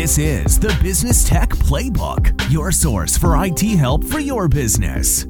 This 0.00 0.16
is 0.16 0.58
the 0.58 0.74
Business 0.82 1.28
Tech 1.28 1.50
Playbook, 1.50 2.50
your 2.50 2.72
source 2.72 3.18
for 3.18 3.36
IT 3.44 3.60
help 3.60 4.02
for 4.02 4.18
your 4.18 4.48
business. 4.48 5.26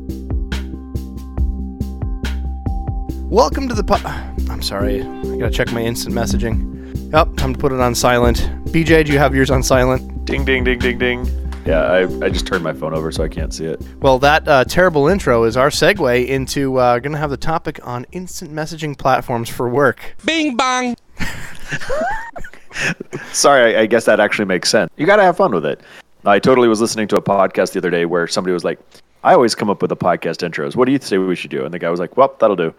Welcome 3.24 3.66
to 3.66 3.74
the 3.74 3.82
po- 3.84 3.96
I'm 4.48 4.62
sorry. 4.62 5.02
I 5.02 5.38
gotta 5.38 5.50
check 5.50 5.72
my 5.72 5.82
instant 5.82 6.14
messaging. 6.14 7.12
Yep, 7.12 7.34
time 7.34 7.52
to 7.52 7.58
put 7.58 7.72
it 7.72 7.80
on 7.80 7.96
silent. 7.96 8.48
BJ, 8.66 9.04
do 9.04 9.12
you 9.12 9.18
have 9.18 9.34
yours 9.34 9.50
on 9.50 9.64
silent? 9.64 10.24
Ding, 10.24 10.44
ding, 10.44 10.62
ding, 10.62 10.78
ding, 10.78 10.98
ding. 10.98 11.26
Yeah, 11.66 11.80
I, 11.80 12.02
I 12.24 12.30
just 12.30 12.46
turned 12.46 12.62
my 12.62 12.72
phone 12.72 12.94
over 12.94 13.10
so 13.10 13.24
I 13.24 13.28
can't 13.28 13.52
see 13.52 13.64
it. 13.64 13.82
Well, 13.98 14.20
that 14.20 14.46
uh, 14.46 14.62
terrible 14.66 15.08
intro 15.08 15.42
is 15.42 15.56
our 15.56 15.70
segue 15.70 16.28
into 16.28 16.76
uh, 16.76 17.00
going 17.00 17.10
to 17.10 17.18
have 17.18 17.30
the 17.30 17.36
topic 17.36 17.84
on 17.84 18.06
instant 18.12 18.52
messaging 18.52 18.96
platforms 18.96 19.48
for 19.48 19.68
work. 19.68 20.14
Bing 20.24 20.56
bong. 20.56 20.94
Sorry, 23.32 23.76
I, 23.76 23.82
I 23.82 23.86
guess 23.86 24.04
that 24.04 24.20
actually 24.20 24.46
makes 24.46 24.70
sense. 24.70 24.90
You 24.96 25.06
got 25.06 25.16
to 25.16 25.22
have 25.22 25.36
fun 25.36 25.52
with 25.52 25.66
it. 25.66 25.80
I 26.24 26.38
totally 26.38 26.68
was 26.68 26.80
listening 26.80 27.08
to 27.08 27.16
a 27.16 27.22
podcast 27.22 27.72
the 27.72 27.78
other 27.78 27.90
day 27.90 28.04
where 28.04 28.26
somebody 28.26 28.52
was 28.52 28.64
like, 28.64 28.78
I 29.24 29.34
always 29.34 29.54
come 29.54 29.70
up 29.70 29.82
with 29.82 29.88
the 29.88 29.96
podcast 29.96 30.46
intros. 30.48 30.76
What 30.76 30.86
do 30.86 30.92
you 30.92 30.98
say 31.00 31.18
we 31.18 31.36
should 31.36 31.50
do? 31.50 31.64
And 31.64 31.72
the 31.72 31.78
guy 31.78 31.90
was 31.90 32.00
like, 32.00 32.16
Well, 32.16 32.34
that'll 32.38 32.56
do. 32.56 32.74